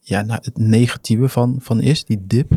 [0.00, 2.52] ja, nou, het negatieve van, van is, die dip?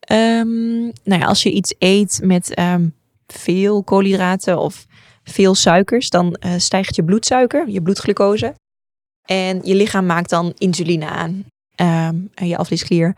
[0.00, 2.88] Ehm, nou ja, als je iets eet met ehm,
[3.26, 4.86] veel koolhydraten of
[5.24, 8.54] veel suikers, dan eh, stijgt je bloedsuiker, je bloedglucose.
[9.24, 11.44] En je lichaam maakt dan insuline aan.
[12.34, 13.14] En je afliesklier eh,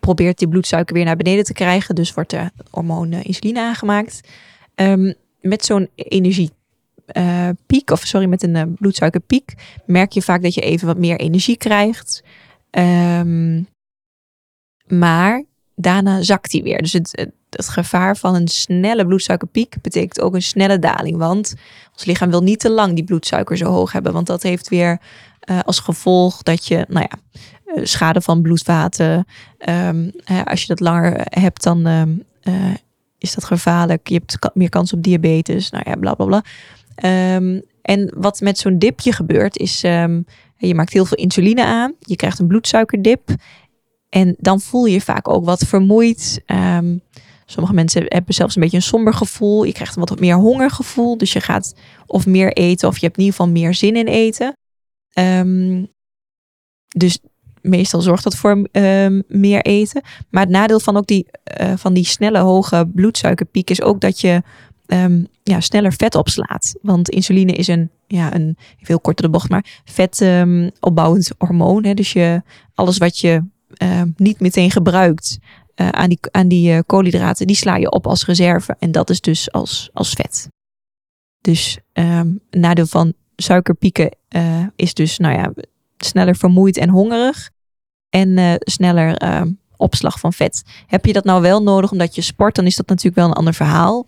[0.00, 1.94] probeert die bloedsuiker weer naar beneden te krijgen.
[1.94, 4.20] Dus wordt de hormoon eh, insuline aangemaakt.
[4.74, 6.52] Ehm, met zo'n energiepiek
[7.88, 9.54] eh, of sorry, met een uh, bloedsuikerpiek,
[9.86, 12.22] merk je vaak dat je even wat meer energie krijgt.
[12.70, 13.68] Um,
[14.86, 16.82] maar daarna zakt hij weer.
[16.82, 21.16] Dus het, het, gevaar van een snelle bloedsuikerpiek betekent ook een snelle daling.
[21.16, 21.54] Want
[21.92, 24.12] ons lichaam wil niet te lang die bloedsuiker zo hoog hebben.
[24.12, 25.00] Want dat heeft weer
[25.64, 27.18] als gevolg dat je, nou ja,
[27.84, 29.26] schade van bloedvaten.
[29.68, 30.12] Um,
[30.44, 32.22] als je dat langer hebt, dan um,
[33.18, 34.08] is dat gevaarlijk.
[34.08, 35.70] Je hebt meer kans op diabetes.
[35.70, 36.44] Nou ja, bla bla bla.
[37.36, 39.80] Um, en wat met zo'n dipje gebeurt, is
[40.56, 41.94] je maakt heel veel insuline aan.
[41.98, 43.30] Je krijgt een bloedsuikerdip.
[44.08, 46.42] En dan voel je vaak ook wat vermoeid.
[47.46, 49.64] Sommige mensen hebben zelfs een beetje een somber gevoel.
[49.64, 51.18] Je krijgt een wat meer hongergevoel.
[51.18, 51.74] Dus je gaat
[52.06, 54.56] of meer eten, of je hebt in ieder geval meer zin in eten.
[56.88, 57.18] Dus
[57.62, 60.02] meestal zorgt dat voor um, meer eten.
[60.30, 61.26] Maar het nadeel van ook die,
[61.60, 64.42] uh, van die snelle hoge bloedsuikerpiek is ook dat je
[64.86, 66.74] um, ja, sneller vet opslaat.
[66.82, 71.84] Want insuline is een, ja, een veel kortere bocht, maar vet um, opbouwend hormoon.
[71.84, 71.94] Hè?
[71.94, 72.42] Dus je,
[72.74, 73.42] alles wat je
[74.16, 75.38] niet meteen gebruikt
[75.76, 78.76] uh, aan die, aan die uh, koolhydraten, die sla je op als reserve.
[78.78, 80.48] En dat is dus als, als vet.
[81.40, 84.16] Dus een nadeel van suikerpieken
[84.76, 85.52] is dus, nou ja,
[85.96, 87.50] sneller vermoeid en hongerig.
[88.08, 89.42] En uh, sneller uh,
[89.76, 90.62] opslag van vet.
[90.86, 93.32] Heb je dat nou wel nodig omdat je sport, dan is dat natuurlijk wel een
[93.32, 94.06] ander verhaal.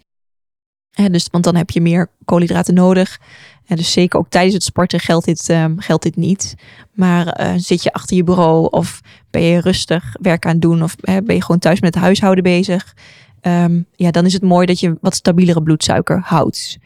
[1.11, 3.21] Dus, want dan heb je meer koolhydraten nodig.
[3.67, 6.55] Dus zeker ook tijdens het sporten geldt dit, geldt dit niet.
[6.93, 10.97] Maar zit je achter je bureau of ben je rustig werk aan het doen of
[10.97, 12.95] ben je gewoon thuis met het huishouden bezig.
[13.43, 16.79] Um, ja, dan is het mooi dat je wat stabielere bloedsuiker houdt.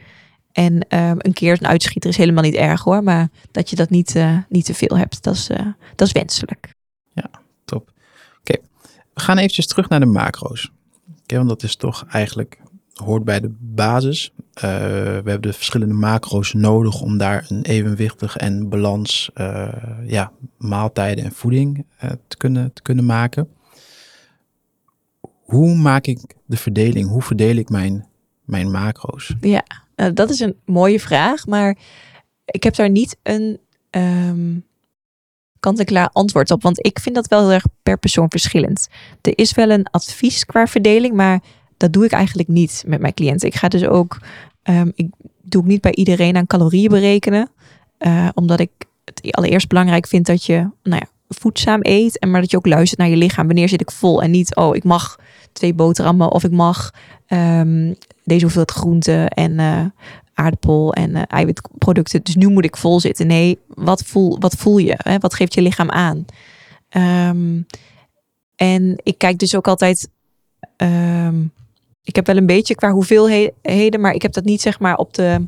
[0.56, 3.02] En um, een keer een uitschieter is helemaal niet erg hoor.
[3.02, 6.12] Maar dat je dat niet, uh, niet te veel hebt, dat is, uh, dat is
[6.12, 6.74] wenselijk.
[7.12, 7.30] Ja,
[7.64, 7.90] top.
[8.38, 8.62] Oké, okay.
[9.14, 10.72] we gaan eventjes terug naar de macro's.
[11.22, 12.58] Okay, want dat is toch eigenlijk,
[12.94, 14.32] hoort bij de basis.
[14.36, 19.30] Uh, we hebben de verschillende macro's nodig om daar een evenwichtig en balans
[20.06, 21.86] ja, maaltijden en voeding
[22.28, 23.48] te, kunnen, te kunnen maken.
[25.44, 27.08] Hoe maak ik de verdeling?
[27.08, 28.06] Hoe verdeel ik mijn,
[28.44, 29.34] mijn macro's?
[29.40, 29.64] Ja,
[29.96, 31.76] nou, dat is een mooie vraag, maar
[32.44, 33.58] ik heb daar niet een
[33.90, 34.64] um,
[35.60, 36.62] kant-en-klaar antwoord op.
[36.62, 38.88] Want ik vind dat wel heel erg per persoon verschillend.
[39.20, 41.40] Er is wel een advies qua verdeling, maar
[41.76, 43.48] dat doe ik eigenlijk niet met mijn cliënten.
[43.48, 44.18] Ik ga dus ook,
[44.62, 45.08] um, ik
[45.42, 47.50] doe ook niet bij iedereen aan calorieën berekenen.
[47.98, 48.70] Uh, omdat ik
[49.04, 52.18] het allereerst belangrijk vind dat je nou ja, voedzaam eet.
[52.18, 53.46] En maar dat je ook luistert naar je lichaam.
[53.46, 54.22] Wanneer zit ik vol?
[54.22, 55.18] En niet, oh, ik mag
[55.52, 56.90] twee boterhammen of ik mag
[57.28, 59.84] um, deze hoeveelheid groenten en uh,
[60.34, 62.22] aardappel en uh, eiwitproducten.
[62.22, 63.26] Dus nu moet ik vol zitten.
[63.26, 64.94] Nee, wat voel, wat voel je?
[64.96, 65.18] Hè?
[65.18, 66.24] Wat geeft je lichaam aan?
[67.30, 67.66] Um,
[68.56, 70.08] en ik kijk dus ook altijd.
[70.76, 71.52] Um,
[72.02, 75.14] ik heb wel een beetje qua hoeveelheden, maar ik heb dat niet zeg maar op
[75.14, 75.46] de,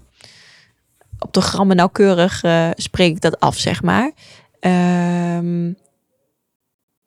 [1.19, 4.13] op de grammen nauwkeurig uh, spreek ik dat af, zeg maar.
[4.61, 5.77] Um,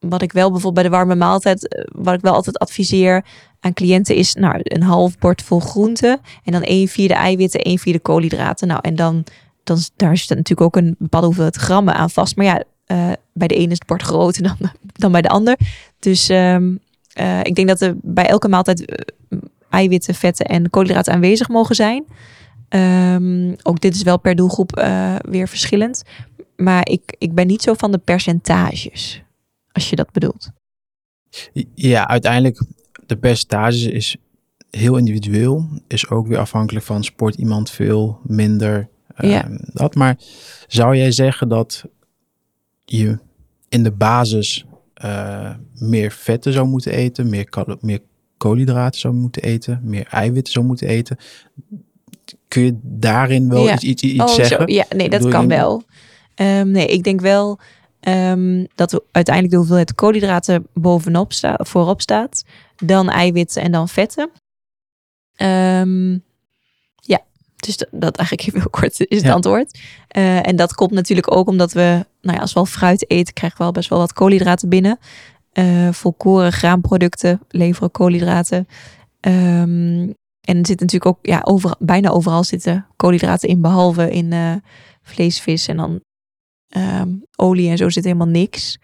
[0.02, 3.26] wat ik wel bijvoorbeeld bij de warme maaltijd, wat ik wel altijd adviseer,
[3.60, 6.20] aan cliënten is nou, een half bord vol groenten.
[6.44, 8.68] En dan een vierde eiwitten, één vierde koolhydraten.
[8.68, 9.24] Nou, en dan,
[9.64, 12.36] dan daar zit natuurlijk ook een bepaalde hoeveelheid grammen aan vast.
[12.36, 15.58] Maar ja, uh, bij de ene is het bord groter dan, dan bij de ander.
[16.00, 16.80] Dus um,
[17.20, 19.04] uh, ik denk dat er bij elke maaltijd
[19.70, 22.04] eiwitten, vetten en koolhydraten aanwezig mogen zijn.
[22.70, 24.86] Um, ook dit is wel per doelgroep
[25.22, 26.04] weer verschillend.
[26.56, 29.24] Maar ik, ik ben niet zo van de percentages,
[29.72, 30.50] als je dat bedoelt.
[31.76, 32.64] Ja, uiteindelijk
[33.06, 34.16] de percentage is
[34.70, 35.70] heel individueel.
[35.88, 38.90] Is ook weer afhankelijk van sport iemand veel minder.
[39.18, 39.50] Ja.
[39.50, 39.96] Uh, dat.
[39.96, 40.18] Maar
[40.68, 41.86] zou jij zeggen dat
[42.86, 43.20] je
[43.70, 44.66] in de basis
[45.04, 48.00] uh, meer vetten zou moeten eten, meer, meer
[48.38, 51.18] koolhydraten zou moeten eten, meer eiwitten zou moeten eten?
[52.48, 53.74] Kun je daarin wel ja.
[53.74, 54.58] iets, iets, iets oh, zeggen?
[54.58, 54.74] Zo.
[54.74, 55.84] Ja, nee, dat kan wel.
[56.36, 57.60] Um, nee, ik denk wel
[58.08, 62.44] um, dat uiteindelijk de hoeveelheid koolhydraten bovenop sta voorop staat
[62.76, 64.30] dan eiwitten en dan vetten.
[65.38, 66.24] Um,
[66.96, 67.20] ja,
[67.56, 69.34] dus dat, dat eigenlijk heel kort is het Ja.
[69.34, 69.80] antwoord.
[70.18, 73.34] Uh, en dat komt natuurlijk ook omdat we, nou ja, als we al fruit eten,
[73.34, 75.00] krijgen we al best wel wat koolhydraten binnen.
[75.54, 78.68] Uh, volkoren graanproducten leveren koolhydraten.
[79.22, 84.32] Um, en er zit natuurlijk ook, ja, over, bijna overal zitten koolhydraten in, behalve in
[84.32, 84.54] uh,
[85.02, 86.02] vlees, vis en dan
[86.78, 88.80] um, olie en zo zit helemaal niks.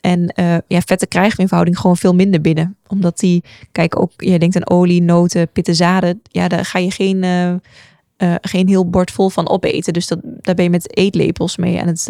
[0.00, 2.76] En uh, ja, vetten krijgen we in verhouding gewoon veel minder binnen.
[2.86, 6.22] Omdat die, kijk ook, je denkt aan olie, noten, pitte zaden.
[6.22, 9.92] Ja, daar ga je geen, uh, uh, geen heel bord vol van opeten.
[9.92, 12.08] Dus dat, daar ben je met eetlepels mee aan het,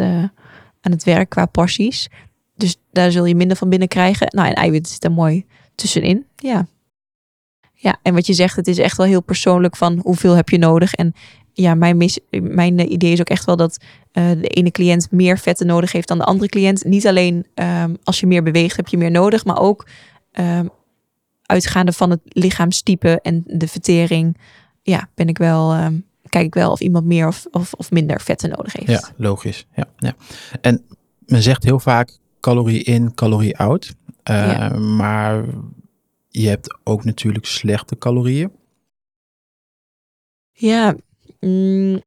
[0.80, 2.08] aan het werk qua porties.
[2.54, 4.26] Dus daar zul je minder van binnen krijgen.
[4.30, 6.26] Nou, en eiwit zit er mooi tussenin.
[6.37, 6.66] Ja.
[7.74, 10.58] Ja, en wat je zegt, het is echt wel heel persoonlijk van hoeveel heb je
[10.58, 10.94] nodig.
[10.94, 11.14] En
[11.53, 13.79] ja, mijn, mis, mijn idee is ook echt wel dat
[14.12, 16.85] eh, de ene cliënt meer vetten nodig heeft dan de andere cliënt.
[16.85, 19.87] Niet alleen ehm, als je meer beweegt heb je meer nodig, maar ook
[20.33, 20.67] ehm,
[21.43, 24.38] uitgaande van het lichaamstype en de vertering,
[24.83, 28.21] ja, ben ik wel, ehm, kijk ik wel of iemand meer of, of, of minder
[28.21, 28.91] vetten nodig heeft.
[28.91, 29.67] Ja, logisch.
[29.75, 30.15] Ja, ja.
[30.61, 30.85] En
[31.19, 33.95] men zegt heel vaak calorie in, calorie out.
[34.31, 34.69] Uh, Ja.
[34.79, 35.45] Maar
[36.29, 38.51] je hebt ook natuurlijk slechte calorieën.
[40.53, 40.95] Ja,
[41.46, 42.00] mm,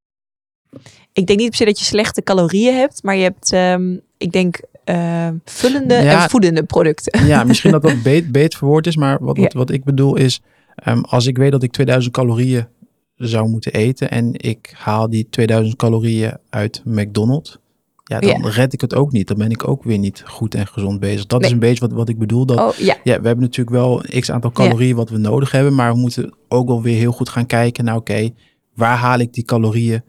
[1.13, 4.31] ik denk niet per se dat je slechte calorieën hebt, maar je hebt, ehm, ik
[4.31, 6.23] denk, eh, vullende Ja.
[6.23, 7.25] en voedende producten.
[7.25, 10.41] Ja, misschien dat dat beet, beet verwoord is, maar wat, wat, wat ik bedoel is,
[10.75, 12.67] ehm, als ik weet dat ik 2000 calorieën
[13.15, 17.57] zou moeten eten en ik haal die 2000 calorieën uit McDonald's,
[18.03, 18.49] ja, dan Ja.
[18.49, 19.27] red ik het ook niet.
[19.27, 21.25] Dan ben ik ook weer niet goed en gezond bezig.
[21.25, 22.45] Dat is een beetje wat, wat ik bedoel.
[22.45, 25.51] Dat, Oh ja, Ja, we hebben natuurlijk wel een x aantal calorieën wat we nodig
[25.51, 28.29] hebben, maar we moeten ook wel weer heel goed gaan kijken naar, oké,
[28.75, 30.03] waar haal ik die calorieën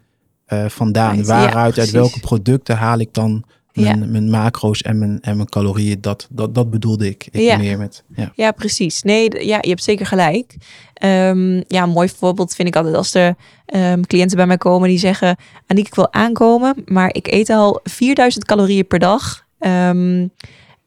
[0.45, 1.17] eh, vandaan?
[1.17, 4.05] Ja, Waaruit, uit welke producten haal ik dan mijn, Ja.
[4.05, 6.01] mijn macro's en mijn, en mijn calorieën?
[6.01, 7.57] Dat, dat, dat bedoelde ik, ik Ja.
[7.57, 8.03] meer met.
[8.15, 8.31] Ja.
[8.35, 9.01] ja, precies.
[9.03, 10.55] Nee, ja, je hebt zeker gelijk.
[10.93, 14.89] Ehm, ja, een mooi voorbeeld vind ik altijd als er ehm, cliënten bij mij komen
[14.89, 19.45] die zeggen, Aniek, ik wil aankomen, maar ik eet al 4000 calorieën per dag.
[19.59, 20.27] Ehm,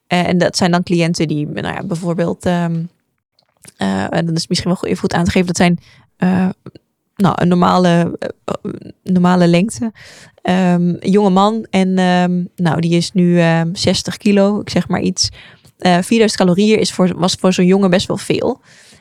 [0.06, 2.64] en dat zijn dan cliënten die, nou ja, bijvoorbeeld, eh,
[3.84, 5.78] en dan is het misschien wel goed- even goed aan te geven, dat zijn
[6.16, 6.48] eh,
[7.20, 9.92] nou, een normale, eh, normale lengte.
[10.42, 14.88] Ehm, een jonge man en ehm, nou, die is nu ehm 60 kilo, ik zeg
[14.88, 15.28] maar iets.
[15.78, 18.60] Eh 4000 calorieën is voor, was voor zo'n jongen best wel veel.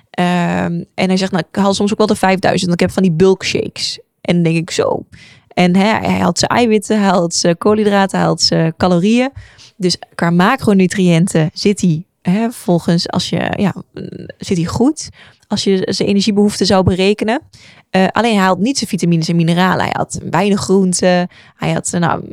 [0.09, 2.95] Ehm, en hij zegt, nou, ik haal soms ook wel de 5000, want ik heb
[2.95, 3.99] van die bulk shakes.
[4.21, 5.05] En dan denk ik zo.
[5.47, 9.31] En hij haalt zijn eiwitten, hij haalt zijn koolhydraten, hij haalt zijn calorieën.
[9.77, 12.05] Dus qua macronutriënten zit hij
[12.51, 13.73] volgens, als je, ja,
[14.37, 15.09] zit hij goed.
[15.47, 17.41] Als je zijn energiebehoeften zou berekenen.
[17.89, 19.83] Eh, alleen hij haalt niet zijn vitamines en mineralen.
[19.83, 21.27] Hij had weinig groenten.
[21.55, 22.23] Hij had eh, nou,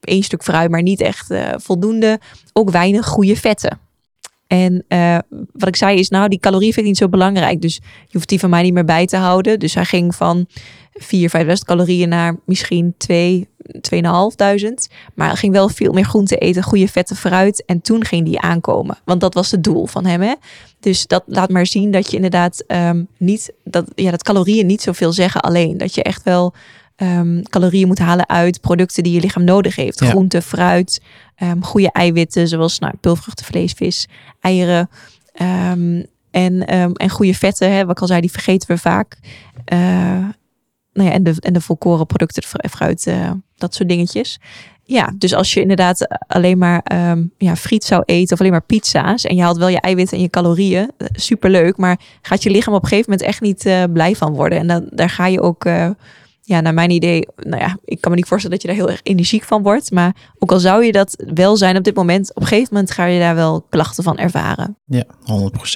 [0.00, 2.20] één stuk fruit, maar niet echt eh, voldoende.
[2.52, 3.78] Ook weinig goede vetten.
[4.46, 4.84] En
[5.52, 7.60] wat ik zei is, nou, die calorieën vind ik niet zo belangrijk.
[7.60, 9.58] Dus je hoeft die van mij niet meer bij te houden.
[9.58, 10.46] Dus hij ging van
[10.98, 14.68] 4, 5 calorieën naar misschien 2, 2.500.
[15.14, 17.64] Maar ging wel veel meer groente eten, goede vetten fruit.
[17.64, 18.98] En toen ging die aankomen.
[19.04, 20.20] Want dat was het doel van hem.
[20.20, 20.34] Hè?
[20.80, 24.82] Dus dat laat maar zien dat je inderdaad ehm, niet, dat, ja, dat calorieën niet
[24.82, 25.78] zoveel zeggen alleen.
[25.78, 26.54] Dat je echt wel
[26.96, 30.00] ehm, calorieën moet halen uit producten die je lichaam nodig heeft.
[30.00, 30.08] Ja.
[30.08, 31.00] Groente, fruit,
[31.34, 34.08] ehm, goede eiwitten, zoals nou, pulvruchten, vlees, vis,
[34.40, 34.90] eieren.
[36.30, 39.18] en, en goede vetten, hè, wat ik al zei, die vergeten we vaak.
[39.64, 40.28] Eh,
[40.96, 44.38] nou ja, en, de, en de volkoren producten, fru- fruit, eh, dat soort dingetjes.
[44.84, 48.62] Ja, dus als je inderdaad alleen maar ehm, ja, friet zou eten of alleen maar
[48.66, 52.50] pizza's en je haalt wel je eiwitten en je calorieën, eh, superleuk, maar gaat je
[52.50, 54.58] lichaam op een gegeven moment echt niet eh, blij van worden.
[54.58, 55.90] En dan, daar ga je ook, eh,
[56.46, 58.94] ja, naar mijn idee, nou ja, ik kan me niet voorstellen dat je daar heel
[58.94, 62.34] erg energiek van wordt, maar ook al zou je dat wel zijn op dit moment,
[62.34, 64.78] op een gegeven moment ga je daar wel klachten van ervaren.
[64.84, 65.04] Ja,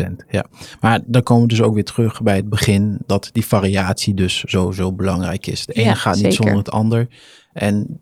[0.02, 0.04] 100%.
[0.28, 0.44] Ja.
[0.80, 4.40] Maar dan komen we dus ook weer terug bij het begin dat die variatie dus
[4.40, 5.66] zo, zo belangrijk is.
[5.66, 6.37] De ene Ja, gaat niet zeker.
[6.37, 7.09] zonder het ander.
[7.52, 8.00] En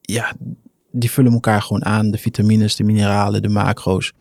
[0.00, 0.32] ja,
[0.90, 2.10] die vullen elkaar gewoon aan.
[2.10, 4.12] De vitamines, de mineralen, de macro's.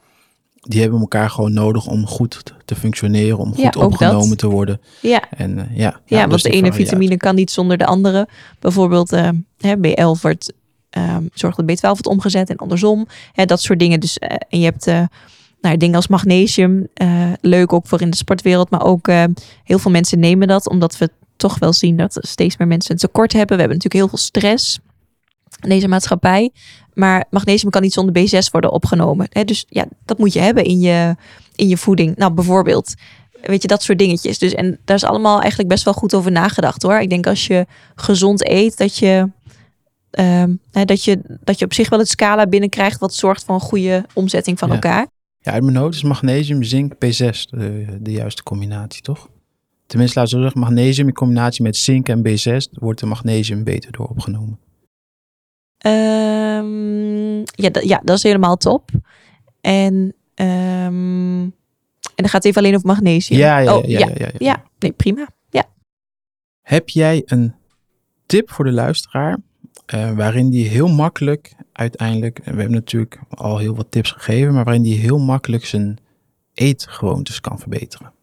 [0.61, 4.37] Die hebben elkaar gewoon nodig om goed te functioneren, om goed opgenomen dat.
[4.37, 4.81] te worden.
[5.01, 7.85] Ja, En eh, ja, Ja, dus want de die ene vitamine kan niet zonder de
[7.85, 8.27] andere.
[8.59, 10.53] Bijvoorbeeld eh, hè, B11 wordt,
[10.89, 13.07] ehm zorgt dat B12 wordt omgezet en andersom.
[13.33, 13.99] Hè, dat soort dingen.
[13.99, 14.85] Dus, eh, en je hebt
[15.61, 16.87] nou, dingen als magnesium.
[17.41, 18.69] leuk ook voor in de sportwereld.
[18.69, 19.07] Maar ook
[19.63, 20.69] heel veel mensen nemen dat.
[20.69, 23.55] Omdat we toch wel zien dat steeds meer mensen een tekort hebben.
[23.55, 24.79] We hebben natuurlijk heel veel stress
[25.59, 26.51] deze maatschappij.
[26.93, 29.27] Maar magnesium kan niet zonder B6 worden opgenomen.
[29.29, 31.15] Hè, dus ja, dat moet je hebben in je,
[31.55, 32.15] in je voeding.
[32.15, 32.93] Nou, bijvoorbeeld
[33.41, 34.37] Weet je, dat soort dingetjes.
[34.37, 36.99] Dus en daar is allemaal eigenlijk best wel goed over nagedacht hoor.
[36.99, 39.29] Ik denk als je gezond eet, dat je,
[40.09, 43.55] ehm, hè, dat je, dat je op zich wel het scala binnenkrijgt wat zorgt voor
[43.55, 44.73] een goede omzetting van Ja.
[44.73, 45.07] elkaar.
[45.39, 49.29] Ja, uit mijn hoofd is magnesium, zink, P6 de, de juiste combinatie, toch?
[49.85, 53.91] Tenminste, laten we zeggen, magnesium in combinatie met zink en B6 wordt de magnesium beter
[53.91, 54.59] door opgenomen.
[55.79, 58.89] Ehm, ja, dat, ja, dat is helemaal top.
[59.61, 61.41] En, ehm,
[62.15, 63.39] en dan gaat het even alleen over magnesium.
[63.39, 65.29] Ja, ja, Oh, ja, ja, ja, nee, prima.
[65.49, 65.63] Ja.
[66.61, 67.53] Heb jij een
[68.25, 69.37] tip voor de luisteraar
[69.85, 74.53] eh, waarin die heel makkelijk uiteindelijk, en we hebben natuurlijk al heel wat tips gegeven,
[74.53, 75.97] maar waarin die heel makkelijk zijn
[76.53, 78.13] eetgewoontes kan verbeteren?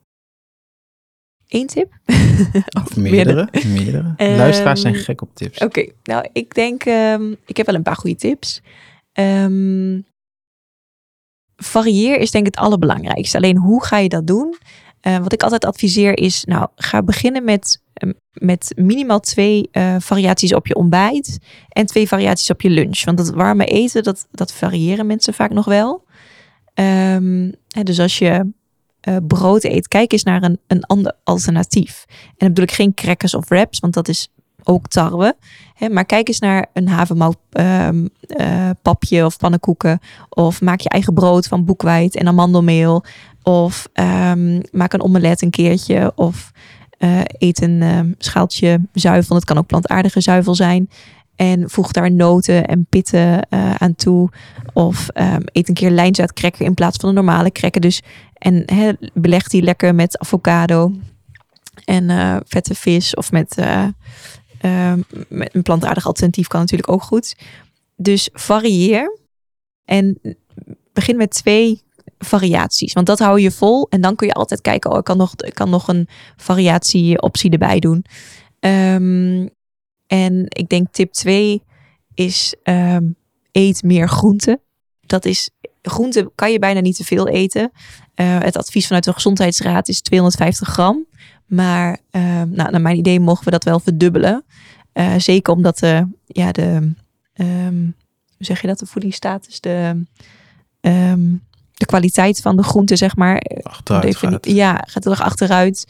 [1.57, 1.93] Eén tip?
[2.85, 3.49] Of meerdere?
[3.67, 4.15] meerdere.
[4.17, 5.59] Ehm, Luisteraars zijn gek op tips.
[5.59, 8.61] Oké, nou ik denk, ehm, ik heb wel een paar goede tips.
[9.13, 10.01] Ehm,
[11.57, 13.37] varieer is denk ik het allerbelangrijkste.
[13.37, 14.57] Alleen hoe ga je dat doen?
[15.07, 17.83] eh, wat ik altijd adviseer is, nou, ga beginnen met,
[18.33, 21.39] met minimaal twee eh, variaties op je ontbijt
[21.69, 23.05] en twee variaties op je lunch.
[23.05, 26.05] Want dat warme eten, dat, dat variëren mensen vaak nog wel.
[26.75, 28.53] Ehm, hè, dus als je
[29.07, 32.05] eh, brood eet, kijk eens naar een, een ander alternatief.
[32.09, 34.29] En dan bedoel ik geen crackers of wraps, want dat is
[34.65, 35.37] ook tarwe.
[35.75, 40.01] Hè, maar kijk eens naar een havermout ehm, eh, of pannenkoeken.
[40.29, 43.05] Of maak je eigen brood van boekweit en amandelmeel.
[43.43, 46.13] Of ehm, maak een omelet een keertje.
[46.15, 46.53] Of
[46.99, 49.37] eh, eet een ehm, schaaltje zuivel.
[49.37, 50.89] Het kan ook plantaardige zuivel zijn.
[51.37, 54.31] En voeg daar noten en pitten eh, aan toe.
[54.73, 57.81] Of ehm, eet een keer lijnzaatkrekker in plaats van een normale krekker.
[57.81, 58.65] Dus, en
[59.15, 60.93] beleg die lekker met avocado
[61.85, 63.15] en eh, vette vis.
[63.15, 63.87] Of met, eh,
[64.61, 67.37] ehm, met een plantaardig alternatief kan natuurlijk ook goed.
[67.97, 69.19] Dus varieer.
[69.85, 70.21] En
[70.93, 71.83] begin met twee
[72.19, 72.93] variaties.
[72.93, 73.89] Want dat hou je vol.
[73.89, 77.51] En dan kun je altijd kijken, oh, ik kan nog, ik kan nog een variatieoptie
[77.51, 78.05] erbij doen.
[78.61, 79.47] Ehm,
[80.07, 81.63] en ik denk tip 2
[82.15, 83.05] is ehm,
[83.53, 84.61] eet meer groenten.
[85.01, 85.51] Dat is,
[85.83, 87.71] groenten kan je bijna niet te veel eten.
[88.15, 91.07] Eh, het advies vanuit de gezondheidsraad is 250 gram.
[91.47, 94.45] Maar ehm, nou, naar mijn idee mogen we dat wel verdubbelen.
[94.93, 96.93] Eh, zeker omdat de, ja, de,
[97.33, 97.83] ehm,
[98.37, 100.05] hoe zeg je dat, de voedingsstatus, de,
[101.77, 104.47] de kwaliteit van de groenten, zeg maar, Achteruit gaat.
[104.47, 105.87] Ja, gaat heel erg achteruit.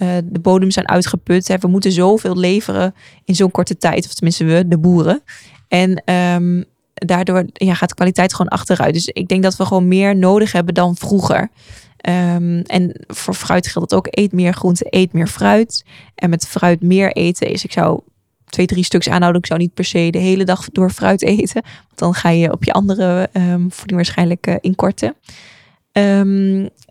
[0.00, 1.48] Eh, de bodems zijn uitgeput.
[1.48, 1.58] Hè.
[1.58, 2.94] We moeten zoveel leveren
[3.24, 4.04] in zo'n korte tijd.
[4.06, 5.22] Of tenminste we, de boeren.
[5.68, 6.62] En ehm,
[6.94, 8.94] daardoor ja, gaat de kwaliteit gewoon achteruit.
[8.94, 11.50] Dus ik denk dat we gewoon meer nodig hebben dan vroeger.
[11.96, 14.06] Ehm, en voor fruit geldt het ook.
[14.10, 15.84] Eet meer groente, eet meer fruit.
[16.14, 18.00] En met fruit meer eten is, ik zou
[18.44, 19.40] twee, drie stuks aanhouden.
[19.40, 21.62] Ik zou niet per se de hele dag door fruit eten.
[21.62, 25.14] Want dan ga je op je andere ehm, voeding waarschijnlijk eh, inkorten.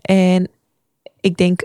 [0.02, 0.48] En
[1.20, 1.62] ik denk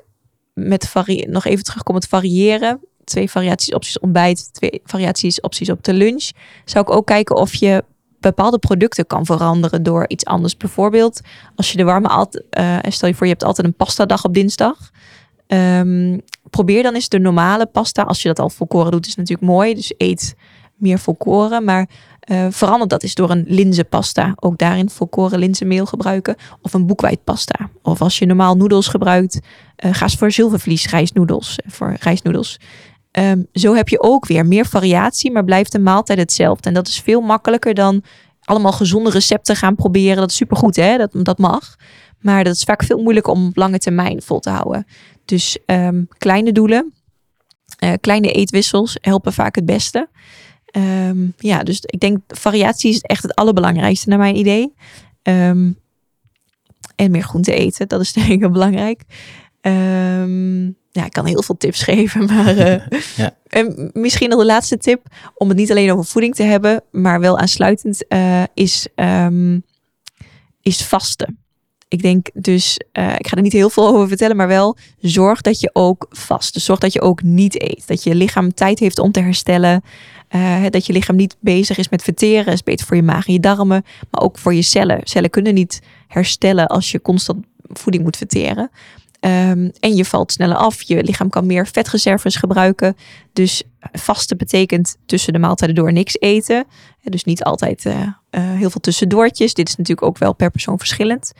[0.55, 0.93] met
[1.27, 2.79] nog even terugkomen het variëren.
[3.03, 6.29] Twee variaties opties ontbijt, twee variaties opties op de lunch.
[6.65, 7.83] Zou ik ook kijken of je
[8.19, 10.57] bepaalde producten kan veranderen door iets anders.
[10.57, 11.21] Bijvoorbeeld
[11.55, 14.25] als je de warme altijd, eh, stel je voor je hebt altijd een pasta dag
[14.25, 14.91] op dinsdag.
[15.47, 16.17] Ehm,
[16.49, 18.01] probeer dan eens de normale pasta.
[18.01, 19.73] Als je dat al volkoren doet, is natuurlijk mooi.
[19.73, 20.35] Dus eet
[20.75, 21.63] meer volkoren.
[21.63, 21.89] Maar
[22.25, 24.33] eh, verander dat eens door een linzenpasta.
[24.35, 26.35] Ook daarin volkoren linzenmeel gebruiken.
[26.61, 27.69] Of een boekwijdpasta.
[27.81, 29.39] Of als je normaal noedels gebruikt,
[29.75, 31.57] eh, ga eens voor zilvervlies rijstnoedels.
[31.59, 32.59] eh, Voor rijstnoedels.
[33.11, 36.67] Ehm, zo heb je ook weer meer variatie, maar blijft de maaltijd hetzelfde.
[36.69, 38.03] En dat is veel makkelijker dan
[38.41, 40.15] allemaal gezonde recepten gaan proberen.
[40.15, 40.97] Dat is supergoed, hè?
[40.97, 41.75] Dat, dat mag.
[42.19, 44.85] Maar dat is vaak veel moeilijker om op lange termijn vol te houden.
[45.25, 46.93] Dus ehm, kleine doelen,
[47.99, 50.09] kleine eetwissels helpen vaak het beste.
[50.75, 54.73] Ehm, ja, dus ik denk variatie is echt het allerbelangrijkste naar mijn idee.
[55.21, 55.71] Ehm,
[56.95, 59.01] en meer groente eten, dat is denk ik heel belangrijk.
[59.61, 63.35] Ehm, ja, ik kan heel veel tips geven, maar eh, Ja.
[63.47, 67.19] en misschien nog de laatste tip om het niet alleen over voeding te hebben, maar
[67.19, 68.87] wel aansluitend eh, is,
[70.61, 71.45] is vasten.
[71.87, 75.41] Ik denk dus, eh, ik ga er niet heel veel over vertellen, maar wel zorg
[75.41, 76.53] dat je ook vast.
[76.53, 77.87] Dus zorg dat je ook niet eet.
[77.87, 79.83] Dat je lichaam tijd heeft om te herstellen.
[80.27, 82.53] Eh, dat je lichaam niet bezig is met verteren.
[82.53, 84.99] is beter voor je maag en je darmen, maar ook voor je cellen.
[85.03, 88.69] Cellen kunnen niet herstellen als je constant voeding moet verteren.
[89.19, 90.81] Ehm, en je valt sneller af.
[90.81, 92.95] Je lichaam kan meer vetreserves gebruiken.
[93.33, 96.57] Dus vasten betekent tussen de maaltijden door niks eten.
[96.57, 99.53] Eh, Dus niet altijd eh, heel veel tussendoortjes.
[99.53, 101.31] Dit is natuurlijk ook wel per persoon verschillend.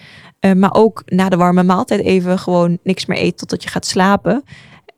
[0.56, 4.44] Maar ook na de warme maaltijd even gewoon niks meer eten totdat je gaat slapen.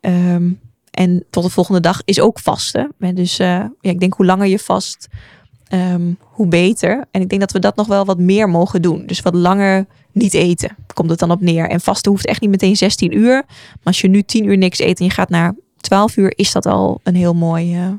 [0.02, 0.50] Ehm,
[0.98, 2.92] en tot de volgende dag is ook vasten.
[3.00, 5.08] En dus eh, ja, ik denk hoe langer je vast,
[5.68, 7.06] ehm, hoe beter.
[7.12, 9.06] En ik denk dat we dat nog wel wat meer mogen doen.
[9.06, 11.70] Dus wat langer niet eten, komt het dan op neer.
[11.70, 13.44] En vasten hoeft echt niet meteen 16 uur.
[13.48, 16.52] Maar als je nu 10 uur niks eet en je gaat naar 12 uur, is
[16.52, 17.92] dat al een heel mooi, eh,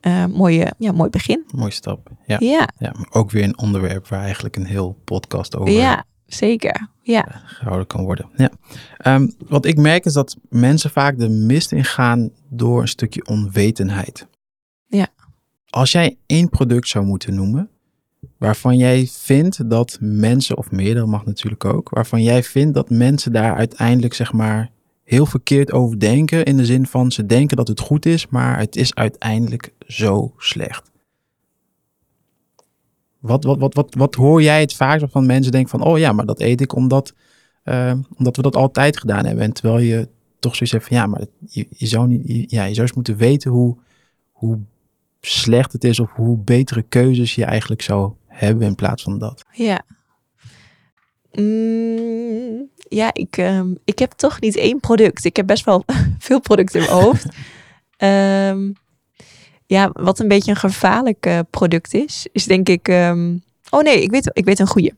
[0.00, 1.44] eh, mooie, ja, mooi begin.
[1.54, 2.10] Mooie stap.
[2.26, 2.36] Ja.
[2.40, 6.88] Ja, ja, maar ook weer een onderwerp waar eigenlijk een heel podcast over ja zeker.
[7.12, 8.28] Ja, gehouden kan worden.
[8.36, 8.50] Ja.
[8.96, 14.26] Ehm, wat ik merk is dat mensen vaak de mist ingaan door een stukje onwetendheid.
[14.86, 15.08] Ja.
[15.68, 17.70] Als jij één product zou moeten noemen,
[18.38, 23.32] waarvan jij vindt dat mensen, of meerdere mag natuurlijk ook, waarvan jij vindt dat mensen
[23.32, 24.70] daar uiteindelijk zeg maar
[25.04, 28.58] heel verkeerd over denken, in de zin van ze denken dat het goed is, maar
[28.58, 30.87] het is uiteindelijk zo slecht.
[33.28, 36.12] Wat, wat, wat, wat, wat hoor jij het vaak van mensen denken van, oh ja,
[36.12, 37.14] maar dat eet ik omdat,
[37.62, 39.44] eh, omdat we dat altijd gedaan hebben.
[39.44, 40.08] En terwijl je
[40.38, 43.16] toch zoiets hebt van, ja, maar je, je, zou, niet, ja, je zou eens moeten
[43.16, 43.76] weten hoe,
[44.32, 44.58] hoe
[45.20, 49.44] slecht het is of hoe betere keuzes je eigenlijk zou hebben in plaats van dat.
[49.52, 49.82] ja.
[51.32, 55.24] Mm, ja, ik, ehm, ik heb toch niet één product.
[55.24, 55.84] Ik heb best wel
[56.18, 57.26] veel producten in mijn hoofd.
[57.96, 58.72] Ehm,
[59.68, 62.88] ja, wat een beetje een gevaarlijk eh, product is, is denk ik.
[62.88, 63.36] ehm,
[63.70, 64.94] oh nee, ik weet, ik weet een goede.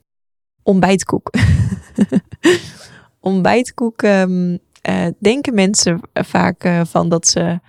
[0.63, 1.29] Ontbijtkoek.
[3.19, 7.59] Ontbijtkoek ehm, eh, denken mensen vaak eh, van dat ze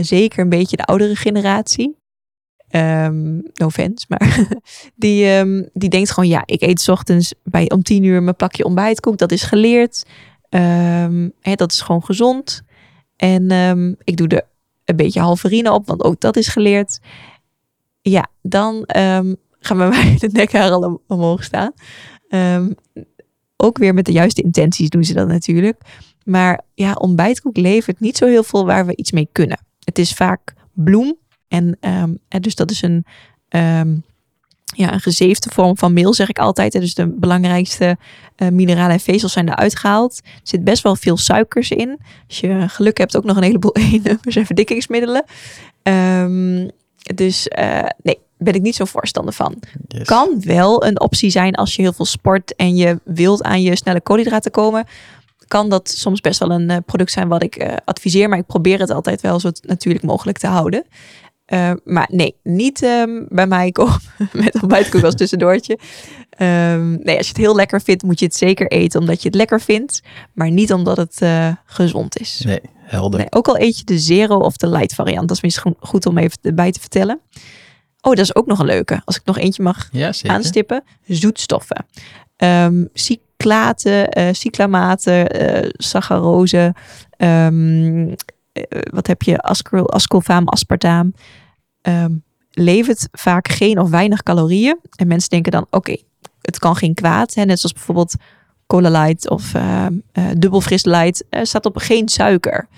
[0.00, 1.96] zeker een beetje de oudere generatie.
[2.68, 3.68] ehm, no
[4.08, 4.46] maar
[4.96, 9.18] die, die denkt gewoon, ja, ik eet ochtends bij, om tien uur mijn pakje ontbijtkoek.
[9.18, 10.06] Dat is geleerd.
[11.40, 12.62] Hè, dat is gewoon gezond.
[13.16, 13.50] En
[14.04, 14.49] ik doe er
[14.90, 17.00] een beetje halverine op, want ook dat is geleerd.
[18.02, 21.72] Ja, dan ehm, gaan bij mij de nekhaar al om- omhoog staan.
[22.28, 22.70] Ehm,
[23.56, 25.80] ook weer met de juiste intenties doen ze dat natuurlijk.
[26.24, 29.58] Maar ja, ontbijtkoek levert niet zo heel veel waar we iets mee kunnen.
[29.84, 31.16] Het is vaak bloem.
[31.48, 33.04] En ehm, dus dat is een,
[34.76, 36.72] ja, een gezeefde vorm van meel, zeg ik altijd.
[36.72, 37.96] Dus de belangrijkste
[38.36, 40.20] eh, mineralen en vezels zijn eruit gehaald.
[40.24, 41.98] Er zit best wel veel suikers in.
[42.28, 45.24] Als je geluk hebt, ook nog een heleboel E-nummers en verdikkingsmiddelen.
[45.82, 46.68] Ehm,
[47.14, 49.54] dus eh, nee, ben ik niet zo voorstander van.
[49.88, 50.06] Yes.
[50.06, 53.76] Kan wel een optie zijn als je heel veel sport en je wilt aan je
[53.76, 54.86] snelle koolhydraten komen.
[55.48, 58.78] Kan dat soms best wel een eh, product zijn wat ik adviseer, maar ik probeer
[58.78, 60.84] het altijd wel zo natuurlijk mogelijk te houden.
[61.50, 64.00] Eh, maar nee, niet ehm, bij mij komen
[64.32, 65.78] met ontbijtkoek als tussendoortje.
[66.30, 69.28] Ehm, nee, als je het heel lekker vindt, moet je het zeker eten omdat je
[69.28, 70.00] het lekker vindt.
[70.34, 72.42] Maar niet omdat het eh, gezond is.
[72.44, 73.18] Nee, helder.
[73.20, 75.28] Nee, ook al eet je de zero of de light variant.
[75.28, 77.20] Dat is misschien goed om even erbij te vertellen.
[78.00, 79.02] Oh, dat is ook nog een leuke.
[79.04, 80.82] Als ik nog eentje mag Ja, aanstippen.
[81.06, 81.86] Zoetstoffen.
[82.36, 86.74] Ehm cyclaten, eh, cyclamaten, eh saccharose.
[87.10, 88.14] ehm,
[88.90, 89.38] wat heb je?
[89.86, 91.14] Ascolfaam, aspartaam.
[91.82, 92.12] Ehm,
[92.50, 94.78] levert vaak geen of weinig calorieën.
[94.96, 95.96] En mensen denken dan, oké,
[96.42, 97.34] het kan geen kwaad.
[97.34, 97.44] Hè?
[97.44, 98.14] Net zoals bijvoorbeeld
[98.66, 99.86] Cola Light of eh,
[100.38, 101.24] Dubbel Fris Light.
[101.30, 102.68] eh, staat op geen suiker.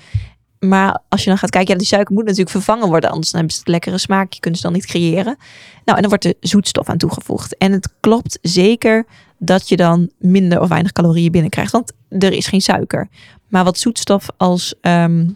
[0.59, 3.11] Maar als je dan gaat kijken, ja, die suiker moet natuurlijk vervangen worden.
[3.11, 5.37] Anders dan hebben ze het lekkere smaakje, kunnen ze dan niet creëren.
[5.85, 7.57] Nou, en dan wordt er zoetstof aan toegevoegd.
[7.57, 9.07] En het klopt zeker
[9.39, 11.73] dat je dan minder of weinig calorieën binnenkrijgt.
[11.73, 13.09] Want er is geen suiker.
[13.49, 15.29] Maar wat zoetstof als ehm,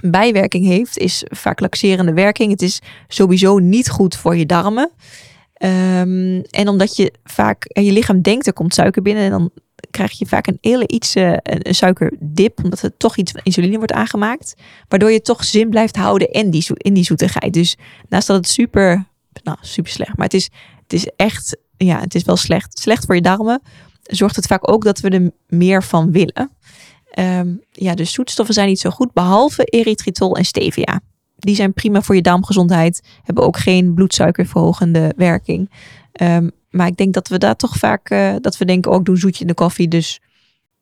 [0.00, 2.50] bijwerking heeft, is vaak laxerende werking.
[2.50, 4.90] Het is sowieso niet goed voor je darmen.
[5.54, 9.24] Ehm, en omdat je vaak, en je lichaam denkt er komt suiker binnen.
[9.24, 9.50] En dan
[9.90, 12.64] krijg je vaak een hele iets, eh, een, suikerdip.
[12.64, 14.54] Omdat er toch iets insuline wordt aangemaakt.
[14.88, 17.52] Waardoor je toch zin blijft houden in die, in die zoetigheid.
[17.52, 17.76] Dus
[18.08, 19.04] naast dat het super,
[19.42, 20.16] nou super slecht.
[20.16, 20.50] Maar het is,
[20.82, 22.78] het is echt, ja, het is wel slecht.
[22.78, 23.62] Slecht voor je darmen.
[24.02, 26.50] Zorgt het vaak ook dat we er meer van willen.
[27.10, 29.12] Ehm, ja, dus zoetstoffen zijn niet zo goed.
[29.12, 31.00] Behalve erythritol en stevia.
[31.36, 33.02] Die zijn prima voor je darmgezondheid.
[33.22, 35.70] Hebben ook geen bloedsuikerverhogende werking.
[36.12, 39.16] Ehm, maar ik denk dat we daar toch vaak, eh, dat we denken, ook doen
[39.16, 39.88] zoetje in de koffie.
[39.88, 40.20] Dus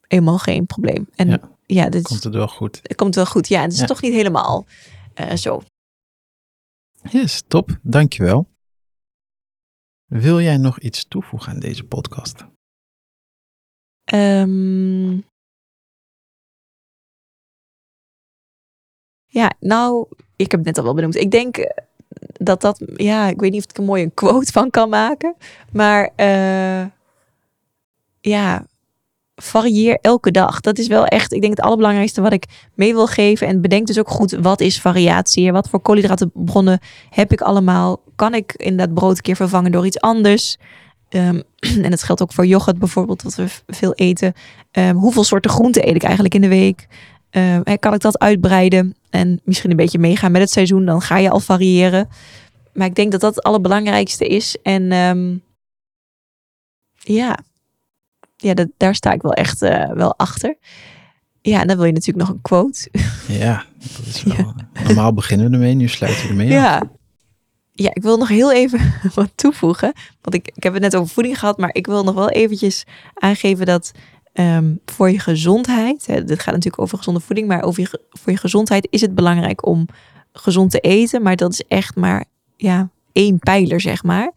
[0.01, 1.09] helemaal geen probleem.
[1.15, 1.41] En Ja.
[1.67, 2.81] ja, dit Komt het wel goed.
[2.83, 3.49] het komt wel goed.
[3.49, 3.87] Ja, het is Ja.
[3.87, 4.67] toch niet helemaal
[5.15, 5.63] eh, zo.
[7.11, 7.79] Yes, top.
[7.83, 8.49] Dankjewel.
[10.07, 12.45] Wil jij nog iets toevoegen aan deze podcast?
[14.05, 15.19] Ehm,
[19.29, 20.07] ja, nou,
[20.37, 21.17] ik heb het net al wel benoemd.
[21.17, 21.85] Ik denk eh,
[22.33, 25.35] dat dat, ja, ik weet niet of ik een mooie quote van kan maken.
[25.73, 26.87] Maar eh,
[28.21, 28.67] ja,
[29.35, 30.61] varieer elke dag.
[30.61, 33.47] Dat is wel echt, ik denk het allerbelangrijkste wat ik mee wil geven.
[33.47, 35.53] En bedenk dus ook goed, wat is variatie?
[35.53, 38.01] Wat voor koolhydratenbronnen heb ik allemaal?
[38.17, 40.57] Kan ik inderdaad brood een keer vervangen door iets anders?
[41.09, 41.41] Ehm,
[41.85, 44.33] en dat geldt ook voor yoghurt bijvoorbeeld, wat we veel eten.
[44.71, 46.87] Ehm, hoeveel soorten groenten eet ik eigenlijk in de week?
[47.31, 48.97] Ehm, kan ik dat uitbreiden?
[49.11, 52.09] En misschien een beetje meegaan met het seizoen, dan ga je al variëren.
[52.73, 54.57] Maar ik denk dat dat het allerbelangrijkste is.
[54.63, 55.37] En ehm,
[56.95, 57.39] ja,
[58.37, 60.57] ja dat, daar sta ik wel echt eh, wel achter.
[61.41, 62.89] Ja, en dan wil je natuurlijk nog een quote.
[63.29, 63.65] Ja,
[63.97, 64.55] dat is wel.
[64.85, 66.53] Normaal beginnen we ermee, nu sluiten we ermee af.
[66.53, 66.91] Ja.
[67.73, 69.93] Ja, ik wil nog heel even wat toevoegen.
[70.21, 72.85] Want ik, ik heb het net over voeding gehad, maar ik wil nog wel eventjes
[73.15, 73.93] aangeven dat
[74.39, 78.39] ehm, voor je gezondheid, hè, dit gaat natuurlijk over gezonde voeding, maar over voor je
[78.39, 79.87] gezondheid is het belangrijk om
[80.33, 81.23] gezond te eten.
[81.23, 82.25] Maar dat is echt maar
[82.57, 84.33] ja, één pijler, zeg maar.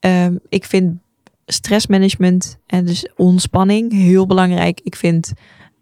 [0.00, 0.98] Ehm, ik vind
[1.46, 4.80] stressmanagement en dus ontspanning heel belangrijk.
[4.82, 5.32] Ik vind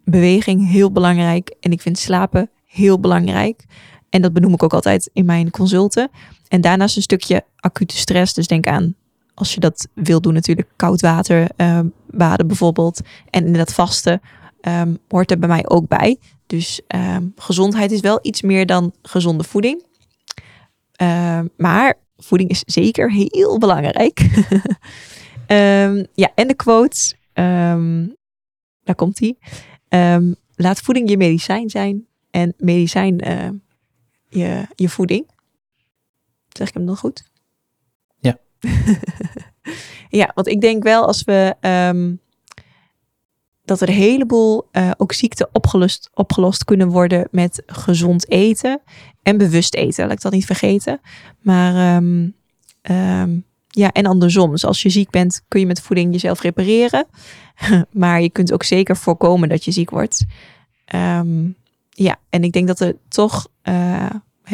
[0.05, 1.55] beweging heel belangrijk.
[1.61, 3.65] En ik vind slapen heel belangrijk.
[4.11, 6.11] En dat benoem ik ook altijd in mijn consulten.
[6.49, 8.35] En daarnaast een stukje acute stress.
[8.35, 8.95] Dus denk aan,
[9.35, 13.01] als je dat wil doen natuurlijk, koud water ehm, baden bijvoorbeeld.
[13.31, 14.21] En inderdaad vasten
[14.61, 16.19] ehm, hoort er bij mij ook bij.
[16.47, 19.85] Dus ehm, gezondheid is wel iets meer dan gezonde voeding.
[21.57, 24.21] Maar voeding is zeker heel belangrijk.
[26.15, 27.15] Ja, en de quotes.
[28.85, 29.33] Daar komt.
[29.89, 33.49] Ehm, laat voeding je medicijn zijn en medicijn eh,
[34.29, 35.31] je, je voeding.
[36.49, 37.32] Zeg ik hem dan goed?
[40.09, 40.31] Ja.
[40.35, 42.15] want ik denk wel als we ehm,
[43.65, 48.81] dat er een heleboel uh, ook ziekten opgelost, opgelost kunnen worden met gezond eten
[49.23, 50.05] en bewust eten.
[50.05, 51.01] Laat ik dat niet vergeten.
[51.41, 52.35] Maar um,
[52.91, 54.51] um, ja, en andersom.
[54.51, 57.07] Dus als je ziek bent, kun je met voeding jezelf repareren.
[57.91, 60.25] maar je kunt ook zeker voorkomen dat je ziek wordt.
[61.91, 63.49] ja, en ik denk dat er toch.
[63.69, 64.07] Uh,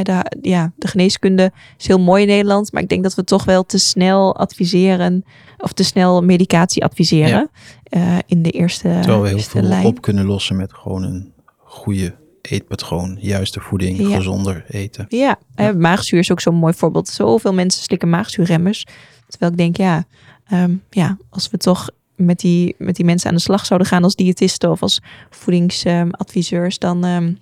[0.02, 3.44] de, ja, de geneeskunde is heel mooi in Nederland, maar ik denk dat we toch
[3.44, 5.24] wel te snel adviseren
[5.58, 7.50] of te snel medicatie adviseren
[7.82, 7.98] ja.
[8.14, 8.82] uh, in de eerste.
[8.88, 9.84] Terwijl we heel veel lijn.
[9.86, 14.16] op kunnen lossen met gewoon een goede eetpatroon, juiste voeding, Ja.
[14.16, 15.06] gezonder eten.
[15.08, 15.68] Ja, Ja.
[15.68, 17.08] eh, maagzuur is ook zo'n mooi voorbeeld.
[17.08, 18.86] Zoveel mensen slikken maagzuurremmers.
[19.28, 20.04] Terwijl ik denk, ja,
[20.48, 24.04] ehm, ja als we toch met die, met die mensen aan de slag zouden gaan
[24.04, 27.32] als diëtisten of als voedingsadviseurs, dan ehm,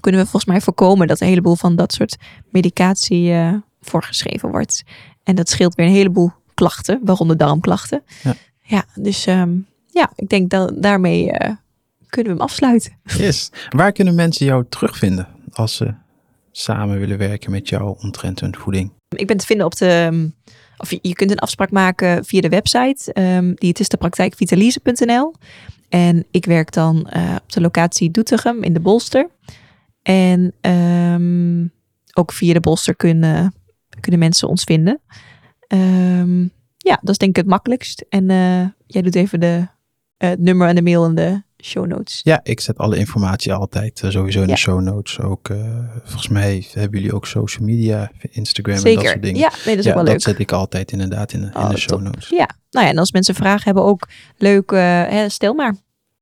[0.00, 2.16] kunnen we volgens mij voorkomen dat een heleboel van dat soort
[2.50, 4.82] medicatie eh, voorgeschreven wordt.
[5.22, 8.02] En dat scheelt weer een heleboel klachten, waaronder darmklachten.
[8.22, 8.34] Ja.
[8.62, 11.54] ja dus ehm, ja, ik denk dat daarmee eh,
[12.08, 12.92] kunnen we hem afsluiten.
[13.02, 13.50] Yes.
[13.68, 15.94] Waar kunnen mensen jou terugvinden als ze
[16.52, 18.92] samen willen werken met jou omtrent hun voeding?
[19.16, 20.30] Ik ben te vinden op de.
[20.76, 23.20] Of je, kunt een afspraak maken via de website.
[23.20, 25.34] Um, diëtistenpraktijk vitalize.nl.
[25.88, 29.28] En ik werk dan uh, op de locatie Doetinchem in de Bolster.
[30.02, 31.72] En um,
[32.14, 33.54] ook via de Bolster kunnen,
[34.00, 35.00] kunnen mensen ons vinden.
[35.68, 38.04] Um, ja, dat is denk ik het makkelijkst.
[38.08, 39.66] En uh, jij doet even de,
[40.18, 42.20] uh, het nummer en de mail in de show notes.
[42.22, 44.54] Ja, ik zet alle informatie altijd uh, sowieso in ja.
[44.54, 45.20] de show notes.
[45.20, 45.48] Ook
[46.02, 48.90] volgens mij hebben jullie ook social media, Instagram Zeker.
[48.90, 49.40] en dat soort dingen.
[49.40, 50.22] Ja, nee, dat is ja, ook wel dat leuk.
[50.22, 52.00] zet ik altijd inderdaad in de, Oh, in de show top.
[52.00, 52.28] notes.
[52.28, 55.76] Ja, nou ja, en als mensen vragen hebben ook leuk, hè, stel maar.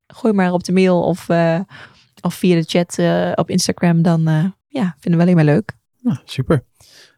[0.06, 1.26] Gooi maar op de mail of,
[2.20, 4.02] of via de chat uh, op Instagram.
[4.02, 4.22] Dan
[4.66, 5.76] ja, vinden we alleen maar leuk.
[6.00, 6.64] Nou, super.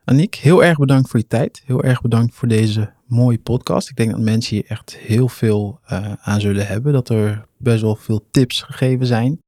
[0.05, 1.63] Aniek, heel erg bedankt voor je tijd.
[1.65, 3.89] Heel erg bedankt voor deze mooie podcast.
[3.89, 6.93] Ik denk dat mensen hier echt heel veel uh, aan zullen hebben.
[6.93, 9.39] Dat er best wel veel tips gegeven zijn.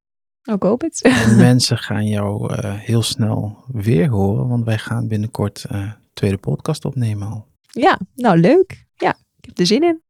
[0.50, 1.02] Ook hoop het.
[1.02, 6.38] En mensen gaan jou uh, heel snel weer horen, want wij gaan binnenkort uh, tweede
[6.38, 7.46] podcast opnemen al.
[7.66, 8.86] Ja, nou leuk.
[8.94, 10.02] Ja, ik heb er zin in.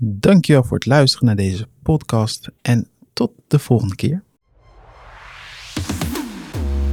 [0.00, 4.22] Dankjewel voor het luisteren naar deze podcast en tot de volgende keer.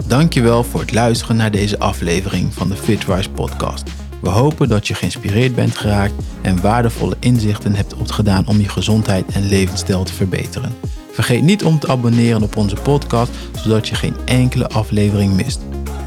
[0.08, 3.84] Dankjewel voor het luisteren naar deze aflevering van de FitRise podcast.
[4.22, 9.26] We hopen dat je geïnspireerd bent geraakt en waardevolle inzichten hebt opgedaan om je gezondheid
[9.32, 10.76] en levensstijl te verbeteren.
[11.12, 13.32] Vergeet niet om te abonneren op onze podcast,
[13.64, 15.60] zodat je geen enkele aflevering mist.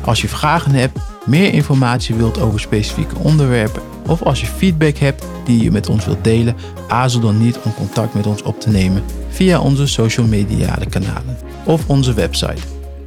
[0.04, 0.98] Als je vragen hebt,
[1.28, 6.04] meer informatie wilt over specifieke onderwerpen of als je feedback hebt die je met ons
[6.04, 6.56] wilt delen,
[6.88, 11.38] aarzel dan niet om contact met ons op te nemen via onze social media kanalen
[11.64, 12.62] of onze website.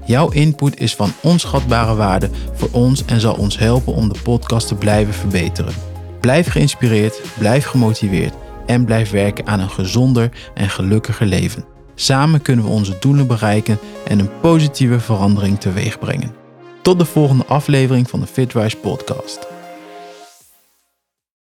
[0.05, 4.67] Jouw input is van onschatbare waarde voor ons en zal ons helpen om de podcast
[4.67, 5.73] te blijven verbeteren.
[6.19, 8.33] Blijf geïnspireerd, blijf gemotiveerd
[8.65, 11.65] en blijf werken aan een gezonder en gelukkiger leven.
[11.95, 16.40] Samen kunnen we onze doelen bereiken en een positieve verandering teweeg brengen.
[16.81, 19.50] Tot de volgende aflevering van de FitRise podcast.